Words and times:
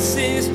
Is. 0.00 0.46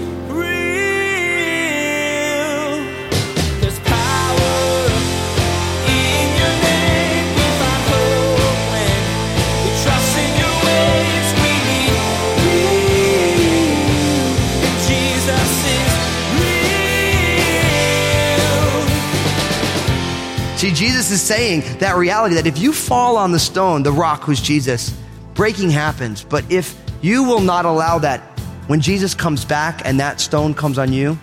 See, 20.57 20.71
Jesus 20.71 21.12
is 21.12 21.21
saying 21.21 21.62
that 21.77 21.96
reality 21.96 22.34
that 22.34 22.48
if 22.48 22.57
you 22.57 22.73
fall 22.73 23.18
on 23.18 23.32
the 23.32 23.38
stone, 23.38 23.84
the 23.84 23.91
rock 23.91 24.23
who's 24.23 24.41
Jesus, 24.41 24.91
breaking 25.36 25.70
happens. 25.70 26.23
But 26.23 26.52
if 26.52 26.75
you 27.04 27.23
will 27.23 27.41
not 27.41 27.66
allow 27.66 28.00
that, 28.00 28.35
when 28.68 28.82
Jesus 28.82 29.13
comes 29.13 29.45
back 29.45 29.82
and 29.86 30.00
that 30.00 30.19
stone 30.19 30.54
comes 30.54 30.78
on 30.78 30.92
you, 30.92 31.18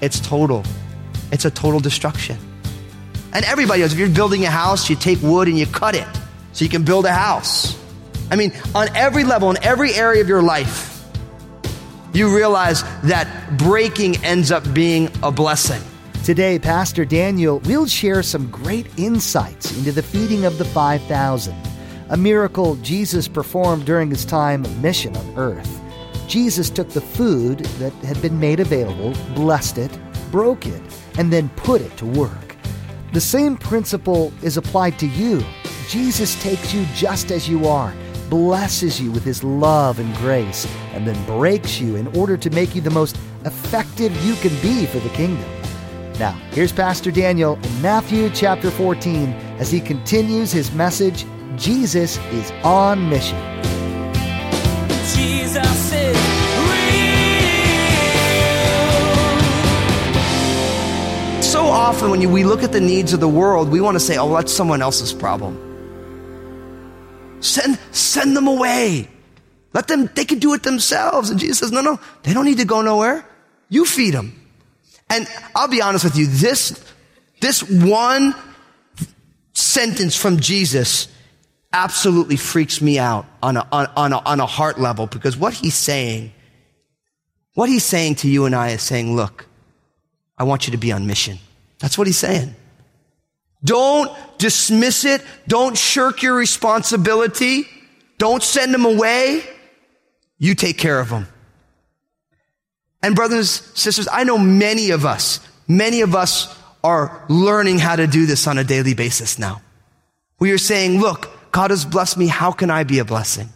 it's 0.00 0.20
total. 0.20 0.62
It's 1.30 1.44
a 1.44 1.50
total 1.50 1.80
destruction. 1.80 2.36
And 3.32 3.44
everybody 3.46 3.80
knows 3.80 3.92
if 3.94 3.98
you're 3.98 4.10
building 4.10 4.44
a 4.44 4.50
house, 4.50 4.90
you 4.90 4.96
take 4.96 5.22
wood 5.22 5.48
and 5.48 5.58
you 5.58 5.66
cut 5.66 5.94
it 5.94 6.06
so 6.52 6.64
you 6.64 6.70
can 6.70 6.84
build 6.84 7.06
a 7.06 7.12
house. 7.12 7.78
I 8.30 8.36
mean, 8.36 8.52
on 8.74 8.94
every 8.94 9.24
level, 9.24 9.50
in 9.50 9.62
every 9.62 9.94
area 9.94 10.20
of 10.20 10.28
your 10.28 10.42
life, 10.42 11.02
you 12.12 12.34
realize 12.34 12.82
that 13.04 13.56
breaking 13.56 14.22
ends 14.24 14.50
up 14.50 14.62
being 14.74 15.08
a 15.22 15.32
blessing. 15.32 15.82
Today, 16.24 16.58
Pastor 16.58 17.04
Daniel 17.06 17.60
will 17.60 17.86
share 17.86 18.22
some 18.22 18.50
great 18.50 18.86
insights 18.98 19.76
into 19.76 19.92
the 19.92 20.02
feeding 20.02 20.44
of 20.44 20.58
the 20.58 20.64
5,000, 20.64 21.54
a 22.10 22.16
miracle 22.16 22.76
Jesus 22.76 23.28
performed 23.28 23.86
during 23.86 24.10
his 24.10 24.26
time 24.26 24.64
of 24.64 24.82
mission 24.82 25.16
on 25.16 25.38
earth. 25.38 25.81
Jesus 26.32 26.70
took 26.70 26.88
the 26.88 27.02
food 27.02 27.58
that 27.78 27.92
had 28.06 28.22
been 28.22 28.40
made 28.40 28.58
available, 28.58 29.12
blessed 29.34 29.76
it, 29.76 29.98
broke 30.30 30.64
it, 30.64 30.80
and 31.18 31.30
then 31.30 31.50
put 31.56 31.82
it 31.82 31.94
to 31.98 32.06
work. 32.06 32.56
The 33.12 33.20
same 33.20 33.54
principle 33.54 34.32
is 34.40 34.56
applied 34.56 34.98
to 35.00 35.06
you. 35.06 35.44
Jesus 35.90 36.42
takes 36.42 36.72
you 36.72 36.86
just 36.94 37.30
as 37.30 37.50
you 37.50 37.68
are, 37.68 37.92
blesses 38.30 38.98
you 38.98 39.10
with 39.10 39.24
his 39.24 39.44
love 39.44 39.98
and 39.98 40.16
grace, 40.16 40.66
and 40.94 41.06
then 41.06 41.22
breaks 41.26 41.78
you 41.78 41.96
in 41.96 42.06
order 42.16 42.38
to 42.38 42.48
make 42.48 42.74
you 42.74 42.80
the 42.80 42.88
most 42.88 43.18
effective 43.44 44.16
you 44.24 44.34
can 44.36 44.58
be 44.62 44.86
for 44.86 45.00
the 45.00 45.10
kingdom. 45.10 45.50
Now, 46.18 46.32
here's 46.52 46.72
Pastor 46.72 47.10
Daniel 47.10 47.56
in 47.62 47.82
Matthew 47.82 48.30
chapter 48.30 48.70
14 48.70 49.34
as 49.58 49.70
he 49.70 49.82
continues 49.82 50.50
his 50.50 50.72
message 50.72 51.26
Jesus 51.56 52.16
is 52.32 52.50
on 52.64 53.10
mission. 53.10 53.71
Often, 61.72 62.10
when 62.10 62.20
you, 62.20 62.28
we 62.28 62.44
look 62.44 62.62
at 62.62 62.72
the 62.72 62.80
needs 62.80 63.12
of 63.12 63.20
the 63.20 63.28
world, 63.28 63.70
we 63.70 63.80
want 63.80 63.94
to 63.96 64.00
say, 64.00 64.16
oh, 64.18 64.32
that's 64.34 64.52
someone 64.52 64.82
else's 64.82 65.12
problem. 65.12 65.58
Send, 67.40 67.78
send 67.90 68.36
them 68.36 68.46
away. 68.46 69.08
Let 69.72 69.88
them, 69.88 70.08
they 70.14 70.24
can 70.24 70.38
do 70.38 70.54
it 70.54 70.62
themselves. 70.62 71.30
And 71.30 71.40
Jesus 71.40 71.58
says, 71.58 71.72
no, 71.72 71.80
no, 71.80 71.98
they 72.22 72.34
don't 72.34 72.44
need 72.44 72.58
to 72.58 72.64
go 72.64 72.82
nowhere. 72.82 73.26
You 73.68 73.84
feed 73.84 74.14
them. 74.14 74.38
And 75.10 75.26
I'll 75.54 75.68
be 75.68 75.82
honest 75.82 76.04
with 76.04 76.16
you, 76.16 76.26
this, 76.26 76.82
this 77.40 77.62
one 77.68 78.34
sentence 79.52 80.16
from 80.16 80.38
Jesus 80.38 81.08
absolutely 81.72 82.36
freaks 82.36 82.80
me 82.80 82.98
out 82.98 83.26
on 83.42 83.56
a, 83.56 83.66
on, 83.72 83.86
on, 83.96 84.12
a, 84.12 84.18
on 84.18 84.40
a 84.40 84.46
heart 84.46 84.78
level 84.78 85.06
because 85.06 85.36
what 85.36 85.54
he's 85.54 85.74
saying, 85.74 86.32
what 87.54 87.68
he's 87.68 87.84
saying 87.84 88.16
to 88.16 88.28
you 88.28 88.44
and 88.44 88.54
I 88.54 88.70
is 88.70 88.82
saying, 88.82 89.16
look, 89.16 89.46
I 90.38 90.44
want 90.44 90.66
you 90.66 90.72
to 90.72 90.78
be 90.78 90.92
on 90.92 91.06
mission. 91.06 91.38
That's 91.82 91.98
what 91.98 92.06
he's 92.06 92.16
saying. 92.16 92.54
Don't 93.62 94.10
dismiss 94.38 95.04
it. 95.04 95.22
Don't 95.46 95.76
shirk 95.76 96.22
your 96.22 96.34
responsibility. 96.34 97.66
Don't 98.18 98.42
send 98.42 98.72
them 98.72 98.86
away. 98.86 99.44
You 100.38 100.54
take 100.54 100.78
care 100.78 100.98
of 100.98 101.10
them. 101.10 101.26
And 103.02 103.14
brothers, 103.16 103.50
sisters, 103.74 104.08
I 104.10 104.24
know 104.24 104.38
many 104.38 104.90
of 104.90 105.04
us, 105.04 105.40
many 105.68 106.00
of 106.00 106.14
us 106.14 106.56
are 106.84 107.24
learning 107.28 107.80
how 107.80 107.96
to 107.96 108.06
do 108.06 108.26
this 108.26 108.46
on 108.46 108.58
a 108.58 108.64
daily 108.64 108.94
basis 108.94 109.38
now. 109.38 109.60
We 110.38 110.52
are 110.52 110.58
saying, 110.58 111.00
look, 111.00 111.30
God 111.52 111.70
has 111.70 111.84
blessed 111.84 112.16
me. 112.16 112.28
How 112.28 112.52
can 112.52 112.70
I 112.70 112.84
be 112.84 113.00
a 113.00 113.04
blessing? 113.04 113.48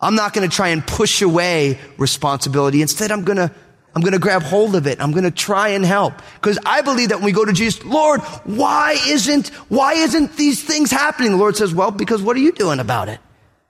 I'm 0.00 0.14
not 0.14 0.32
going 0.32 0.48
to 0.48 0.54
try 0.54 0.68
and 0.68 0.86
push 0.86 1.22
away 1.22 1.78
responsibility. 1.98 2.82
Instead, 2.82 3.10
I'm 3.10 3.24
going 3.24 3.38
to, 3.38 3.50
I'm 3.94 4.02
going 4.02 4.12
to 4.12 4.18
grab 4.18 4.42
hold 4.42 4.76
of 4.76 4.86
it. 4.86 5.00
I'm 5.00 5.12
going 5.12 5.24
to 5.24 5.30
try 5.30 5.68
and 5.68 5.84
help. 5.84 6.14
Because 6.34 6.58
I 6.64 6.82
believe 6.82 7.08
that 7.08 7.16
when 7.16 7.24
we 7.24 7.32
go 7.32 7.44
to 7.44 7.52
Jesus, 7.52 7.84
Lord, 7.84 8.20
why 8.44 8.96
isn't, 9.06 9.48
why 9.68 9.94
isn't 9.94 10.36
these 10.36 10.62
things 10.62 10.90
happening? 10.90 11.32
The 11.32 11.36
Lord 11.38 11.56
says, 11.56 11.74
well, 11.74 11.90
because 11.90 12.22
what 12.22 12.36
are 12.36 12.40
you 12.40 12.52
doing 12.52 12.80
about 12.80 13.08
it? 13.08 13.18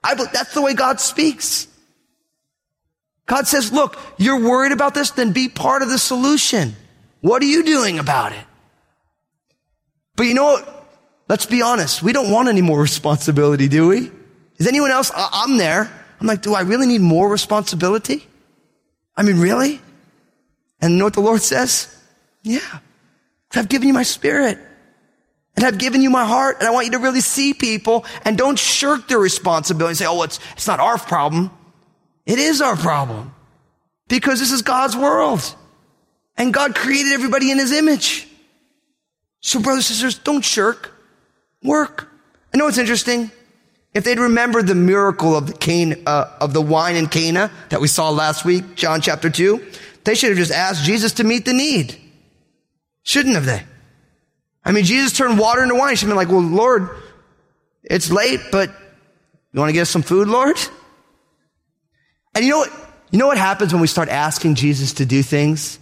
I, 0.03 0.13
that's 0.15 0.53
the 0.53 0.61
way 0.61 0.73
God 0.73 0.99
speaks. 0.99 1.67
God 3.25 3.47
says, 3.47 3.71
look, 3.71 3.97
you're 4.17 4.41
worried 4.41 4.71
about 4.71 4.93
this, 4.93 5.11
then 5.11 5.31
be 5.31 5.49
part 5.49 5.81
of 5.81 5.89
the 5.89 5.99
solution. 5.99 6.75
What 7.21 7.41
are 7.41 7.45
you 7.45 7.63
doing 7.63 7.99
about 7.99 8.31
it? 8.31 8.43
But 10.15 10.23
you 10.23 10.33
know 10.33 10.45
what? 10.45 10.75
Let's 11.27 11.45
be 11.45 11.61
honest. 11.61 12.01
We 12.01 12.11
don't 12.11 12.31
want 12.31 12.49
any 12.49 12.61
more 12.61 12.81
responsibility, 12.81 13.67
do 13.67 13.87
we? 13.89 14.11
Is 14.57 14.67
anyone 14.67 14.91
else? 14.91 15.11
I- 15.15 15.29
I'm 15.45 15.57
there. 15.57 15.89
I'm 16.19 16.27
like, 16.27 16.41
do 16.41 16.53
I 16.53 16.61
really 16.61 16.87
need 16.87 17.01
more 17.01 17.29
responsibility? 17.29 18.27
I 19.15 19.23
mean, 19.23 19.39
really? 19.39 19.81
And 20.81 20.93
you 20.93 20.99
know 20.99 21.05
what 21.05 21.13
the 21.13 21.21
Lord 21.21 21.41
says? 21.41 21.95
Yeah. 22.43 22.79
I've 23.55 23.69
given 23.69 23.87
you 23.87 23.93
my 23.93 24.03
spirit. 24.03 24.57
And 25.55 25.65
I've 25.65 25.77
given 25.77 26.01
you 26.01 26.09
my 26.09 26.25
heart. 26.25 26.57
And 26.59 26.67
I 26.67 26.71
want 26.71 26.85
you 26.85 26.93
to 26.93 26.99
really 26.99 27.21
see 27.21 27.53
people 27.53 28.05
and 28.23 28.37
don't 28.37 28.57
shirk 28.57 29.07
their 29.07 29.19
responsibility 29.19 29.91
and 29.91 29.97
say, 29.97 30.05
oh, 30.07 30.23
it's, 30.23 30.39
it's 30.53 30.67
not 30.67 30.79
our 30.79 30.97
problem. 30.97 31.51
It 32.25 32.39
is 32.39 32.61
our 32.61 32.75
problem. 32.75 33.33
Because 34.07 34.39
this 34.39 34.51
is 34.51 34.61
God's 34.61 34.95
world. 34.95 35.55
And 36.37 36.53
God 36.53 36.75
created 36.75 37.11
everybody 37.11 37.51
in 37.51 37.59
his 37.59 37.71
image. 37.71 38.27
So 39.41 39.59
brothers 39.59 39.89
and 39.89 39.97
sisters, 39.97 40.19
don't 40.19 40.43
shirk. 40.43 40.93
Work. 41.63 42.09
I 42.53 42.57
know 42.57 42.67
it's 42.67 42.77
interesting. 42.77 43.31
If 43.93 44.03
they'd 44.03 44.19
remembered 44.19 44.67
the 44.67 44.75
miracle 44.75 45.35
of 45.35 45.47
the 45.47 45.53
cane, 45.53 46.03
uh, 46.05 46.31
of 46.39 46.53
the 46.53 46.61
wine 46.61 46.95
in 46.95 47.07
Cana 47.07 47.51
that 47.69 47.81
we 47.81 47.87
saw 47.87 48.09
last 48.11 48.45
week, 48.45 48.75
John 48.75 49.01
chapter 49.01 49.29
2, 49.29 49.65
they 50.09 50.15
should 50.15 50.29
have 50.29 50.39
just 50.39 50.51
asked 50.51 50.83
Jesus 50.83 51.13
to 51.13 51.23
meet 51.23 51.45
the 51.45 51.53
need. 51.53 51.95
Shouldn't 53.03 53.35
have 53.35 53.45
they? 53.45 53.63
I 54.65 54.71
mean, 54.71 54.83
Jesus 54.83 55.15
turned 55.15 55.37
water 55.37 55.61
into 55.61 55.75
wine. 55.75 55.91
He 55.91 55.97
should 55.97 56.09
have 56.09 56.17
been 56.17 56.17
like, 56.17 56.29
well, 56.29 56.41
Lord, 56.41 56.89
it's 57.83 58.09
late, 58.11 58.39
but 58.51 58.71
you 59.51 59.59
want 59.59 59.69
to 59.69 59.73
get 59.73 59.81
us 59.81 59.89
some 59.91 60.01
food, 60.01 60.27
Lord? 60.27 60.57
And 62.33 62.43
you 62.43 62.49
know 62.49 62.57
what? 62.57 62.73
You 63.11 63.19
know 63.19 63.27
what 63.27 63.37
happens 63.37 63.71
when 63.71 63.81
we 63.81 63.87
start 63.87 64.09
asking 64.09 64.55
Jesus 64.55 64.93
to 64.93 65.05
do 65.05 65.21
things? 65.21 65.77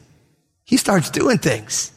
He 0.66 0.76
starts 0.76 1.10
doing 1.10 1.38
things. 1.38 1.94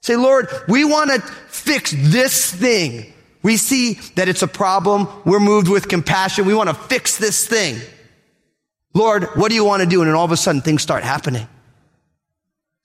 Say, 0.00 0.14
Lord, 0.14 0.46
we 0.68 0.84
want 0.84 1.10
to 1.10 1.20
fix 1.48 1.92
this 1.92 2.52
thing. 2.52 3.12
We 3.42 3.56
see 3.56 3.94
that 4.14 4.28
it's 4.28 4.42
a 4.42 4.48
problem. 4.48 5.08
We're 5.24 5.40
moved 5.40 5.68
with 5.68 5.88
compassion. 5.88 6.46
We 6.46 6.54
want 6.54 6.68
to 6.68 6.74
fix 6.74 7.18
this 7.18 7.48
thing. 7.48 7.80
Lord, 8.94 9.24
what 9.34 9.48
do 9.48 9.56
you 9.56 9.64
want 9.64 9.82
to 9.82 9.88
do? 9.88 10.02
And 10.02 10.08
then 10.08 10.14
all 10.14 10.24
of 10.24 10.30
a 10.30 10.36
sudden 10.36 10.60
things 10.60 10.80
start 10.80 11.02
happening. 11.02 11.48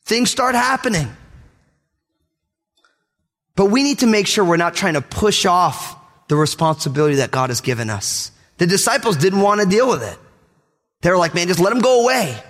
Things 0.10 0.32
start 0.32 0.56
happening. 0.56 1.08
But 3.56 3.66
we 3.66 3.84
need 3.84 4.00
to 4.00 4.08
make 4.08 4.26
sure 4.26 4.44
we're 4.44 4.58
not 4.58 4.74
trying 4.74 4.96
to 4.96 5.02
push 5.02 5.46
off 5.46 5.96
the 6.30 6.36
responsibility 6.36 7.18
that 7.18 7.30
God 7.30 7.52
has 7.52 7.62
given 7.62 7.92
us. 7.92 8.32
The 8.58 8.66
disciples 8.66 9.18
didn't 9.18 9.42
want 9.42 9.62
to 9.62 9.68
deal 9.68 9.88
with 9.88 10.02
it. 10.02 10.18
They 11.02 11.12
were 11.12 11.18
like, 11.18 11.36
man, 11.36 11.48
just 11.48 11.60
let 11.60 11.72
them 11.72 11.84
go 11.84 12.02
away. 12.02 12.42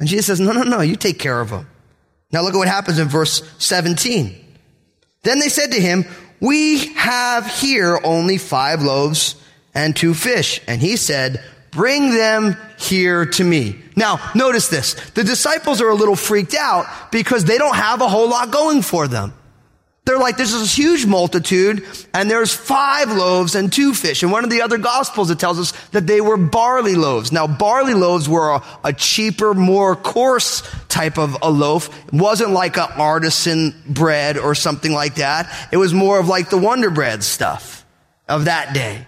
And 0.00 0.08
Jesus 0.08 0.26
says, 0.26 0.40
no, 0.40 0.50
no, 0.50 0.64
no, 0.64 0.80
you 0.80 0.96
take 0.96 1.20
care 1.20 1.40
of 1.40 1.50
them. 1.50 1.68
Now 2.32 2.42
look 2.42 2.54
at 2.54 2.58
what 2.58 2.66
happens 2.66 2.98
in 2.98 3.06
verse 3.06 3.48
17. 3.58 4.34
Then 5.22 5.38
they 5.38 5.48
said 5.48 5.70
to 5.70 5.80
him, 5.80 6.04
we 6.40 6.94
have 6.94 7.46
here 7.46 8.00
only 8.02 8.38
five 8.38 8.82
loaves 8.82 9.36
and 9.72 9.94
two 9.94 10.14
fish. 10.14 10.60
And 10.66 10.80
he 10.80 10.96
said, 10.96 11.44
bring 11.70 12.10
them 12.10 12.56
here 12.78 13.26
to 13.26 13.44
me. 13.44 13.80
Now, 13.96 14.32
notice 14.34 14.68
this. 14.68 14.94
The 15.10 15.24
disciples 15.24 15.80
are 15.80 15.88
a 15.88 15.94
little 15.94 16.16
freaked 16.16 16.54
out 16.54 16.86
because 17.10 17.44
they 17.44 17.58
don't 17.58 17.76
have 17.76 18.00
a 18.00 18.08
whole 18.08 18.28
lot 18.28 18.50
going 18.50 18.82
for 18.82 19.08
them. 19.08 19.32
They're 20.06 20.18
like, 20.18 20.36
this 20.36 20.54
huge 20.72 21.04
multitude 21.04 21.84
and 22.14 22.30
there's 22.30 22.54
five 22.54 23.10
loaves 23.10 23.56
and 23.56 23.72
two 23.72 23.92
fish. 23.92 24.22
And 24.22 24.30
one 24.30 24.44
of 24.44 24.50
the 24.50 24.62
other 24.62 24.78
gospels, 24.78 25.32
it 25.32 25.40
tells 25.40 25.58
us 25.58 25.72
that 25.90 26.06
they 26.06 26.20
were 26.20 26.36
barley 26.36 26.94
loaves. 26.94 27.32
Now, 27.32 27.48
barley 27.48 27.92
loaves 27.92 28.28
were 28.28 28.54
a, 28.54 28.62
a 28.84 28.92
cheaper, 28.92 29.52
more 29.52 29.96
coarse 29.96 30.62
type 30.86 31.18
of 31.18 31.36
a 31.42 31.50
loaf. 31.50 31.88
It 32.06 32.14
wasn't 32.14 32.52
like 32.52 32.76
an 32.76 32.88
artisan 32.96 33.74
bread 33.88 34.38
or 34.38 34.54
something 34.54 34.92
like 34.92 35.16
that. 35.16 35.52
It 35.72 35.76
was 35.76 35.92
more 35.92 36.20
of 36.20 36.28
like 36.28 36.50
the 36.50 36.58
Wonder 36.58 36.90
Bread 36.90 37.24
stuff 37.24 37.84
of 38.28 38.44
that 38.44 38.74
day. 38.74 39.04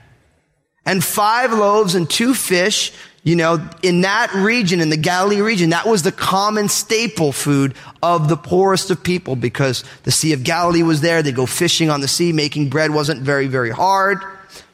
And 0.85 1.05
five 1.05 1.53
loaves 1.53 1.95
and 1.95 2.11
two 2.11 2.35
fish, 2.35 2.93
You 3.29 3.37
know, 3.37 3.69
in 3.83 4.01
that 4.01 4.33
region, 4.33 4.81
in 4.81 4.89
the 4.89 4.97
Galilee 4.97 5.43
region, 5.43 5.69
that 5.69 5.85
was 5.85 6.03
the 6.03 6.11
common 6.11 6.71
staple 6.71 7.31
food 7.31 7.75
of 8.03 8.27
the 8.27 8.39
poorest 8.39 8.91
of 8.91 9.05
people 9.05 9.37
because 9.37 9.85
the 10.05 10.11
Sea 10.11 10.33
of 10.33 10.45
Galilee 10.45 10.83
was 10.83 11.03
there. 11.03 11.23
They 11.23 11.33
go 11.33 11.45
fishing 11.45 11.91
on 11.91 12.01
the 12.01 12.09
sea. 12.09 12.33
Making 12.33 12.71
bread 12.71 12.91
wasn't 12.91 13.21
very, 13.21 13.47
very 13.47 13.69
hard. 13.69 14.23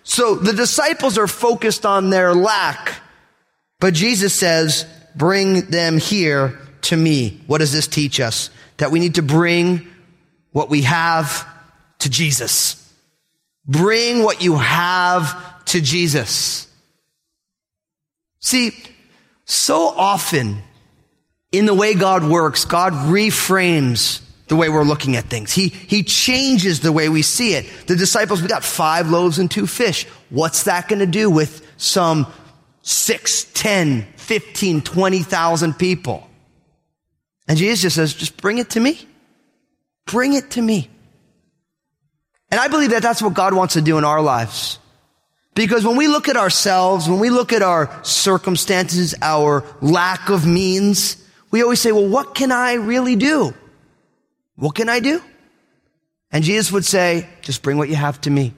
So 0.05 0.37
the 0.37 0.53
disciples 0.53 1.19
are 1.19 1.27
focused 1.27 1.85
on 1.85 2.11
their 2.11 2.33
lack. 2.33 2.95
But 3.81 3.93
Jesus 3.93 4.33
says, 4.33 4.87
bring 5.17 5.63
them 5.63 5.99
here 5.99 6.57
to 6.83 6.97
me. 6.97 7.41
What 7.49 7.59
does 7.59 7.73
this 7.73 7.89
teach 7.89 8.21
us? 8.21 8.51
That 8.77 8.93
we 8.93 9.01
need 9.01 9.17
to 9.17 9.23
bring 9.23 9.85
what 10.53 10.71
we 10.71 10.83
have 10.83 11.45
to 11.99 12.09
Jesus. 12.09 12.89
Bring 13.67 14.23
what 14.23 14.45
you 14.45 14.59
have 14.59 15.65
to 15.65 15.81
Jesus. 15.81 16.69
See, 18.45 18.77
so 19.47 19.89
often 19.89 20.59
in 21.51 21.65
the 21.65 21.73
way 21.73 21.95
God 21.95 22.23
works, 22.23 22.67
God 22.67 22.93
reframes 22.93 24.21
the 24.49 24.57
way 24.57 24.69
we're 24.69 24.85
looking 24.85 25.17
at 25.17 25.25
things. 25.25 25.51
He, 25.51 25.69
he 25.69 26.03
changes 26.03 26.81
the 26.81 26.93
way 26.93 27.09
we 27.09 27.23
see 27.23 27.55
it. 27.55 27.65
The 27.87 27.97
disciples, 27.97 28.43
we 28.43 28.49
got 28.49 28.63
five 28.63 29.09
loaves 29.09 29.39
and 29.39 29.51
two 29.51 29.67
fish. 29.67 30.05
What's 30.29 30.65
that 30.65 30.89
going 30.89 30.99
to 30.99 31.07
do 31.07 31.31
with 31.31 31.67
some 31.79 32.27
six, 32.83 33.45
ten, 33.55 34.07
fifteen, 34.17 34.83
twenty 34.83 35.23
thousand 35.23 35.79
people? 35.79 36.29
And 37.49 37.57
Jesus 37.57 37.81
just 37.81 37.97
says, 37.97 38.13
just 38.13 38.37
bring 38.37 38.59
it 38.59 38.71
to 38.71 38.81
me. 38.81 39.01
Bring 40.05 40.35
it 40.35 40.51
to 40.51 40.61
me. 40.61 40.91
And 42.51 42.61
I 42.61 42.69
believe 42.69 42.91
that 42.91 43.03
that's 43.03 43.23
what 43.23 43.33
God 43.33 43.55
wants 43.55 43.73
to 43.73 43.81
do 43.81 43.97
in 43.97 44.05
our 44.05 44.21
lives. 44.21 44.79
Because 45.55 45.87
when 45.87 45.97
we 45.97 46.09
look 46.09 46.29
at 46.29 46.37
ourselves, 46.37 47.09
when 47.09 47.21
we 47.21 47.31
look 47.31 47.53
at 47.53 47.63
our 47.63 48.05
circumstances, 48.05 49.15
our 49.23 49.65
lack 49.81 50.29
of 50.29 50.47
means, 50.47 51.17
we 51.51 51.63
always 51.63 51.81
say, 51.81 51.93
well, 51.93 52.09
what 52.09 52.35
can 52.35 52.51
I 52.51 52.75
really 52.75 53.15
do? 53.15 53.55
What 54.57 54.75
can 54.75 54.89
I 54.89 55.01
do? 55.01 55.23
And 56.33 56.43
Jesus 56.43 56.73
would 56.73 56.85
say, 56.85 57.29
just 57.43 57.63
bring 57.63 57.79
what 57.79 57.89
you 57.89 57.95
have 57.95 58.21
to 58.23 58.31
me. 58.31 58.53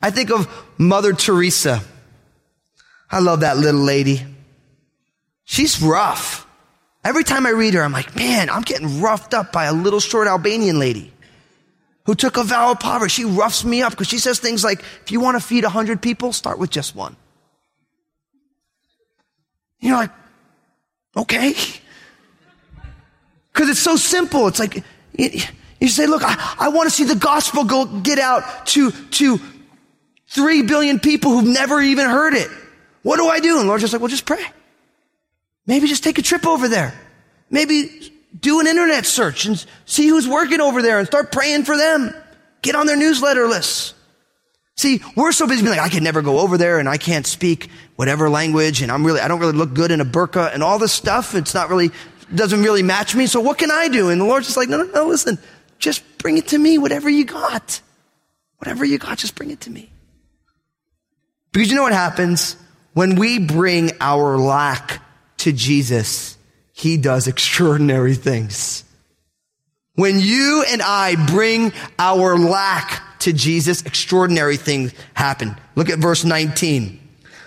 I 0.00 0.10
think 0.10 0.30
of 0.30 0.48
Mother 0.78 1.12
Teresa. 1.12 1.82
I 3.10 3.18
love 3.18 3.40
that 3.40 3.56
little 3.56 3.80
lady. 3.80 4.24
She's 5.44 5.82
rough. 5.82 6.46
Every 7.04 7.24
time 7.24 7.46
I 7.46 7.50
read 7.50 7.74
her, 7.74 7.82
I'm 7.82 7.92
like, 7.92 8.14
man, 8.14 8.48
I'm 8.48 8.62
getting 8.62 9.00
roughed 9.00 9.34
up 9.34 9.52
by 9.52 9.64
a 9.64 9.72
little 9.72 9.98
short 9.98 10.28
Albanian 10.28 10.78
lady 10.78 11.11
who 12.04 12.14
took 12.14 12.36
a 12.36 12.42
vow 12.42 12.72
of 12.72 12.80
poverty. 12.80 13.10
She 13.10 13.24
roughs 13.24 13.64
me 13.64 13.82
up 13.82 13.92
because 13.92 14.08
she 14.08 14.18
says 14.18 14.38
things 14.38 14.64
like, 14.64 14.80
if 15.02 15.12
you 15.12 15.20
want 15.20 15.40
to 15.40 15.46
feed 15.46 15.64
a 15.64 15.68
hundred 15.68 16.02
people, 16.02 16.32
start 16.32 16.58
with 16.58 16.70
just 16.70 16.96
one. 16.96 17.16
You're 19.80 19.96
like, 19.96 20.10
okay. 21.16 21.54
Because 23.52 23.68
it's 23.68 23.80
so 23.80 23.96
simple. 23.96 24.46
It's 24.48 24.58
like, 24.58 24.82
you 25.16 25.88
say, 25.88 26.06
look, 26.06 26.22
I, 26.24 26.56
I 26.58 26.68
want 26.68 26.88
to 26.88 26.94
see 26.94 27.04
the 27.04 27.16
gospel 27.16 27.64
go 27.64 27.86
get 27.86 28.18
out 28.18 28.66
to, 28.68 28.90
to 28.90 29.40
three 30.28 30.62
billion 30.62 31.00
people 31.00 31.32
who've 31.32 31.52
never 31.52 31.80
even 31.80 32.08
heard 32.08 32.34
it. 32.34 32.48
What 33.02 33.16
do 33.16 33.28
I 33.28 33.40
do? 33.40 33.58
And 33.58 33.66
Lord's 33.66 33.82
just 33.82 33.92
like, 33.92 34.00
well, 34.00 34.08
just 34.08 34.24
pray. 34.24 34.44
Maybe 35.66 35.86
just 35.86 36.04
take 36.04 36.18
a 36.18 36.22
trip 36.22 36.46
over 36.46 36.68
there. 36.68 36.94
Maybe 37.50 38.12
do 38.38 38.60
an 38.60 38.66
internet 38.66 39.06
search 39.06 39.46
and 39.46 39.64
see 39.84 40.08
who's 40.08 40.26
working 40.26 40.60
over 40.60 40.82
there 40.82 40.98
and 40.98 41.06
start 41.06 41.32
praying 41.32 41.64
for 41.64 41.76
them. 41.76 42.14
Get 42.62 42.74
on 42.74 42.86
their 42.86 42.96
newsletter 42.96 43.46
lists. 43.46 43.94
See, 44.76 45.02
we're 45.16 45.32
so 45.32 45.46
busy 45.46 45.62
being 45.62 45.76
like, 45.76 45.84
I 45.84 45.90
can 45.90 46.02
never 46.02 46.22
go 46.22 46.38
over 46.38 46.56
there 46.56 46.78
and 46.78 46.88
I 46.88 46.96
can't 46.96 47.26
speak 47.26 47.68
whatever 47.96 48.30
language 48.30 48.82
and 48.82 48.90
I'm 48.90 49.04
really, 49.04 49.20
I 49.20 49.28
don't 49.28 49.38
really 49.38 49.52
look 49.52 49.74
good 49.74 49.90
in 49.90 50.00
a 50.00 50.04
burqa 50.04 50.52
and 50.52 50.62
all 50.62 50.78
this 50.78 50.92
stuff. 50.92 51.34
It's 51.34 51.54
not 51.54 51.68
really, 51.68 51.90
doesn't 52.34 52.62
really 52.62 52.82
match 52.82 53.14
me. 53.14 53.26
So 53.26 53.40
what 53.40 53.58
can 53.58 53.70
I 53.70 53.88
do? 53.88 54.08
And 54.08 54.20
the 54.20 54.24
Lord's 54.24 54.46
just 54.46 54.56
like, 54.56 54.68
no, 54.68 54.78
no, 54.78 54.90
no, 54.92 55.06
listen, 55.06 55.38
just 55.78 56.02
bring 56.18 56.38
it 56.38 56.48
to 56.48 56.58
me, 56.58 56.78
whatever 56.78 57.10
you 57.10 57.24
got. 57.24 57.80
Whatever 58.58 58.84
you 58.84 58.98
got, 58.98 59.18
just 59.18 59.34
bring 59.34 59.50
it 59.50 59.60
to 59.62 59.70
me. 59.70 59.92
Because 61.52 61.68
you 61.68 61.76
know 61.76 61.82
what 61.82 61.92
happens? 61.92 62.56
When 62.94 63.16
we 63.16 63.38
bring 63.38 63.90
our 64.00 64.38
lack 64.38 65.02
to 65.38 65.52
Jesus, 65.52 66.38
He 66.72 66.96
does 66.96 67.28
extraordinary 67.28 68.14
things. 68.14 68.84
When 69.94 70.18
you 70.18 70.64
and 70.68 70.80
I 70.80 71.16
bring 71.26 71.72
our 71.98 72.38
lack 72.38 73.20
to 73.20 73.32
Jesus, 73.32 73.82
extraordinary 73.82 74.56
things 74.56 74.94
happen. 75.14 75.54
Look 75.76 75.90
at 75.90 75.98
verse 75.98 76.24
19. 76.24 76.98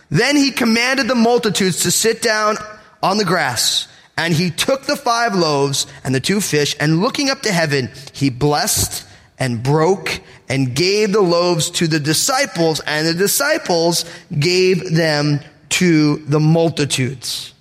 Then 0.10 0.36
he 0.36 0.52
commanded 0.52 1.08
the 1.08 1.16
multitudes 1.16 1.82
to 1.82 1.92
sit 1.92 2.22
down 2.22 2.58
on 3.02 3.18
the 3.18 3.26
grass. 3.26 3.88
And 4.18 4.34
he 4.34 4.52
took 4.52 4.84
the 4.84 4.96
five 4.96 5.36
loaves 5.36 5.88
and 6.04 6.16
the 6.16 6.20
two 6.20 6.40
fish, 6.40 6.76
and 6.80 7.02
looking 7.02 7.30
up 7.30 7.42
to 7.42 7.52
heaven, 7.52 7.90
he 8.14 8.30
blessed 8.30 9.06
and 9.38 9.62
broke 9.62 10.22
and 10.48 10.74
gave 10.74 11.12
the 11.12 11.22
loaves 11.22 11.70
to 11.72 11.88
the 11.88 12.00
disciples, 12.00 12.80
and 12.82 13.08
the 13.08 13.14
disciples 13.14 14.06
gave 14.38 14.96
them 14.96 15.42
to 15.70 16.18
the 16.18 16.40
multitudes. 16.40 17.55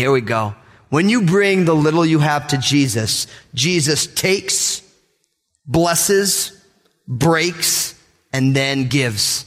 Here 0.00 0.10
we 0.10 0.22
go. 0.22 0.54
When 0.88 1.10
you 1.10 1.20
bring 1.20 1.66
the 1.66 1.74
little 1.74 2.06
you 2.06 2.20
have 2.20 2.48
to 2.48 2.56
Jesus, 2.56 3.26
Jesus 3.52 4.06
takes, 4.06 4.80
blesses, 5.66 6.58
breaks, 7.06 7.94
and 8.32 8.56
then 8.56 8.88
gives. 8.88 9.44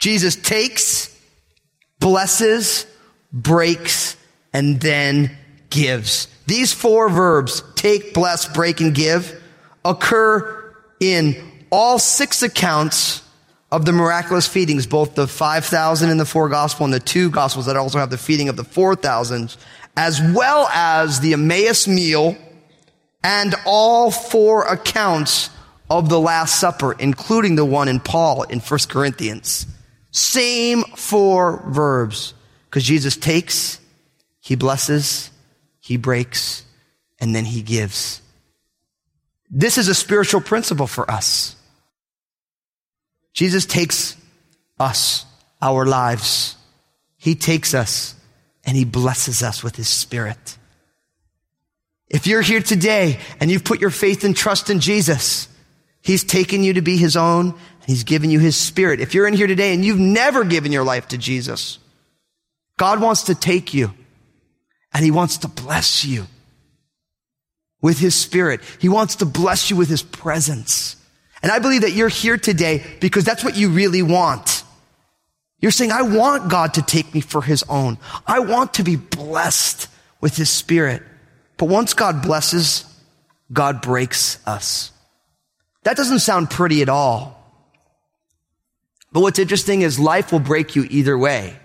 Jesus 0.00 0.34
takes, 0.34 1.16
blesses, 2.00 2.84
breaks, 3.32 4.16
and 4.52 4.80
then 4.80 5.30
gives. 5.70 6.26
These 6.48 6.72
four 6.72 7.08
verbs, 7.08 7.62
take, 7.76 8.14
bless, 8.14 8.52
break, 8.52 8.80
and 8.80 8.92
give, 8.92 9.40
occur 9.84 10.74
in 10.98 11.40
all 11.70 12.00
six 12.00 12.42
accounts 12.42 13.21
of 13.72 13.86
the 13.86 13.92
miraculous 13.92 14.46
feedings, 14.46 14.86
both 14.86 15.14
the 15.14 15.26
5,000 15.26 16.10
in 16.10 16.18
the 16.18 16.26
four 16.26 16.50
gospel 16.50 16.84
and 16.84 16.92
the 16.92 17.00
two 17.00 17.30
gospels 17.30 17.64
that 17.64 17.76
also 17.76 17.98
have 17.98 18.10
the 18.10 18.18
feeding 18.18 18.50
of 18.50 18.56
the 18.56 18.64
4,000, 18.64 19.56
as 19.96 20.20
well 20.34 20.68
as 20.68 21.20
the 21.20 21.32
Emmaus 21.32 21.88
meal 21.88 22.36
and 23.24 23.54
all 23.64 24.10
four 24.10 24.66
accounts 24.66 25.48
of 25.88 26.10
the 26.10 26.20
Last 26.20 26.60
Supper, 26.60 26.92
including 26.92 27.56
the 27.56 27.64
one 27.64 27.88
in 27.88 27.98
Paul 27.98 28.42
in 28.42 28.60
1 28.60 28.80
Corinthians. 28.90 29.66
Same 30.10 30.82
four 30.96 31.64
verbs. 31.68 32.34
Because 32.68 32.84
Jesus 32.84 33.16
takes, 33.16 33.80
he 34.40 34.54
blesses, 34.54 35.30
he 35.80 35.96
breaks, 35.96 36.64
and 37.18 37.34
then 37.34 37.46
he 37.46 37.62
gives. 37.62 38.20
This 39.50 39.78
is 39.78 39.88
a 39.88 39.94
spiritual 39.94 40.42
principle 40.42 40.86
for 40.86 41.10
us. 41.10 41.56
Jesus 43.32 43.66
takes 43.66 44.16
us, 44.78 45.24
our 45.60 45.86
lives. 45.86 46.56
He 47.16 47.34
takes 47.34 47.74
us 47.74 48.14
and 48.64 48.76
he 48.76 48.84
blesses 48.84 49.42
us 49.42 49.62
with 49.62 49.76
his 49.76 49.88
spirit. 49.88 50.58
If 52.08 52.26
you're 52.26 52.42
here 52.42 52.60
today 52.60 53.18
and 53.40 53.50
you've 53.50 53.64
put 53.64 53.80
your 53.80 53.90
faith 53.90 54.24
and 54.24 54.36
trust 54.36 54.70
in 54.70 54.80
Jesus, 54.80 55.48
he's 56.02 56.24
taken 56.24 56.62
you 56.62 56.74
to 56.74 56.82
be 56.82 56.96
his 56.96 57.16
own 57.16 57.46
and 57.50 57.86
he's 57.86 58.04
given 58.04 58.30
you 58.30 58.38
his 58.38 58.56
spirit. 58.56 59.00
If 59.00 59.14
you're 59.14 59.26
in 59.26 59.34
here 59.34 59.46
today 59.46 59.72
and 59.72 59.84
you've 59.84 59.98
never 59.98 60.44
given 60.44 60.72
your 60.72 60.84
life 60.84 61.08
to 61.08 61.18
Jesus, 61.18 61.78
God 62.76 63.00
wants 63.00 63.24
to 63.24 63.34
take 63.34 63.72
you 63.72 63.94
and 64.92 65.04
he 65.04 65.10
wants 65.10 65.38
to 65.38 65.48
bless 65.48 66.04
you 66.04 66.26
with 67.80 67.98
his 67.98 68.14
spirit. 68.14 68.60
He 68.78 68.88
wants 68.88 69.16
to 69.16 69.26
bless 69.26 69.70
you 69.70 69.76
with 69.76 69.88
his 69.88 70.02
presence. 70.02 70.96
And 71.42 71.50
I 71.50 71.58
believe 71.58 71.80
that 71.82 71.92
you're 71.92 72.08
here 72.08 72.36
today 72.36 72.84
because 73.00 73.24
that's 73.24 73.42
what 73.42 73.56
you 73.56 73.70
really 73.70 74.02
want. 74.02 74.62
You're 75.60 75.72
saying, 75.72 75.92
I 75.92 76.02
want 76.02 76.50
God 76.50 76.74
to 76.74 76.82
take 76.82 77.14
me 77.14 77.20
for 77.20 77.42
his 77.42 77.64
own. 77.68 77.98
I 78.26 78.40
want 78.40 78.74
to 78.74 78.82
be 78.82 78.96
blessed 78.96 79.88
with 80.20 80.36
his 80.36 80.50
spirit. 80.50 81.02
But 81.56 81.66
once 81.66 81.94
God 81.94 82.22
blesses, 82.22 82.84
God 83.52 83.82
breaks 83.82 84.44
us. 84.46 84.90
That 85.84 85.96
doesn't 85.96 86.20
sound 86.20 86.50
pretty 86.50 86.82
at 86.82 86.88
all. 86.88 87.38
But 89.12 89.20
what's 89.20 89.38
interesting 89.38 89.82
is 89.82 89.98
life 89.98 90.32
will 90.32 90.40
break 90.40 90.74
you 90.74 90.86
either 90.88 91.18
way. 91.18 91.56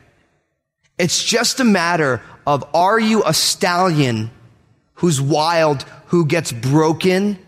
It's 0.98 1.24
just 1.24 1.60
a 1.60 1.64
matter 1.64 2.22
of 2.46 2.64
are 2.74 3.00
you 3.00 3.24
a 3.24 3.34
stallion 3.34 4.32
who's 4.96 5.22
wild, 5.22 5.84
who 6.08 6.26
gets 6.26 6.52
broken 6.52 7.40